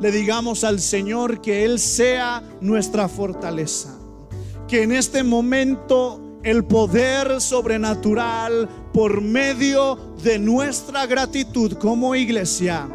le 0.00 0.10
digamos 0.10 0.64
al 0.64 0.80
Señor 0.80 1.40
que 1.40 1.64
Él 1.64 1.78
sea 1.78 2.42
nuestra 2.60 3.08
fortaleza. 3.08 3.98
Que 4.68 4.82
en 4.82 4.92
este 4.92 5.22
momento 5.22 6.38
el 6.42 6.64
poder 6.64 7.40
sobrenatural 7.40 8.68
por 8.92 9.20
medio 9.20 10.14
de 10.22 10.38
nuestra 10.38 11.06
gratitud 11.06 11.74
como 11.74 12.14
iglesia 12.14 12.88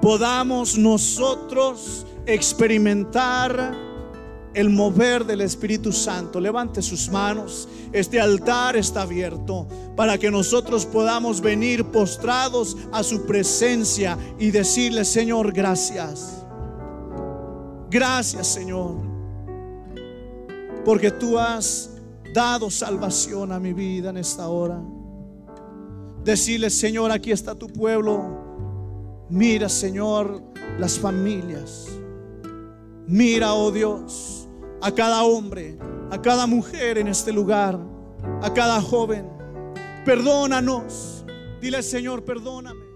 podamos 0.00 0.78
nosotros 0.78 2.06
experimentar 2.26 3.89
el 4.54 4.70
mover 4.70 5.24
del 5.24 5.40
Espíritu 5.42 5.92
Santo. 5.92 6.40
Levante 6.40 6.82
sus 6.82 7.08
manos. 7.10 7.68
Este 7.92 8.20
altar 8.20 8.76
está 8.76 9.02
abierto 9.02 9.66
para 9.96 10.18
que 10.18 10.30
nosotros 10.30 10.86
podamos 10.86 11.40
venir 11.40 11.84
postrados 11.86 12.76
a 12.92 13.02
su 13.02 13.26
presencia 13.26 14.18
y 14.38 14.50
decirle, 14.50 15.04
Señor, 15.04 15.52
gracias. 15.52 16.44
Gracias, 17.90 18.46
Señor. 18.46 18.96
Porque 20.84 21.10
tú 21.10 21.38
has 21.38 21.90
dado 22.34 22.70
salvación 22.70 23.52
a 23.52 23.60
mi 23.60 23.72
vida 23.72 24.10
en 24.10 24.16
esta 24.16 24.48
hora. 24.48 24.80
Decirle, 26.24 26.70
Señor, 26.70 27.10
aquí 27.10 27.32
está 27.32 27.54
tu 27.54 27.66
pueblo. 27.66 29.26
Mira, 29.28 29.68
Señor, 29.68 30.42
las 30.78 30.98
familias. 30.98 31.86
Mira, 33.06 33.54
oh 33.54 33.70
Dios 33.72 34.39
a 34.82 34.92
cada 34.92 35.22
hombre, 35.22 35.78
a 36.10 36.20
cada 36.20 36.46
mujer 36.46 36.98
en 36.98 37.08
este 37.08 37.32
lugar, 37.32 37.78
a 38.42 38.52
cada 38.52 38.80
joven. 38.80 39.26
Perdónanos. 40.04 41.24
Dile, 41.60 41.82
Señor, 41.82 42.24
perdóname. 42.24 42.89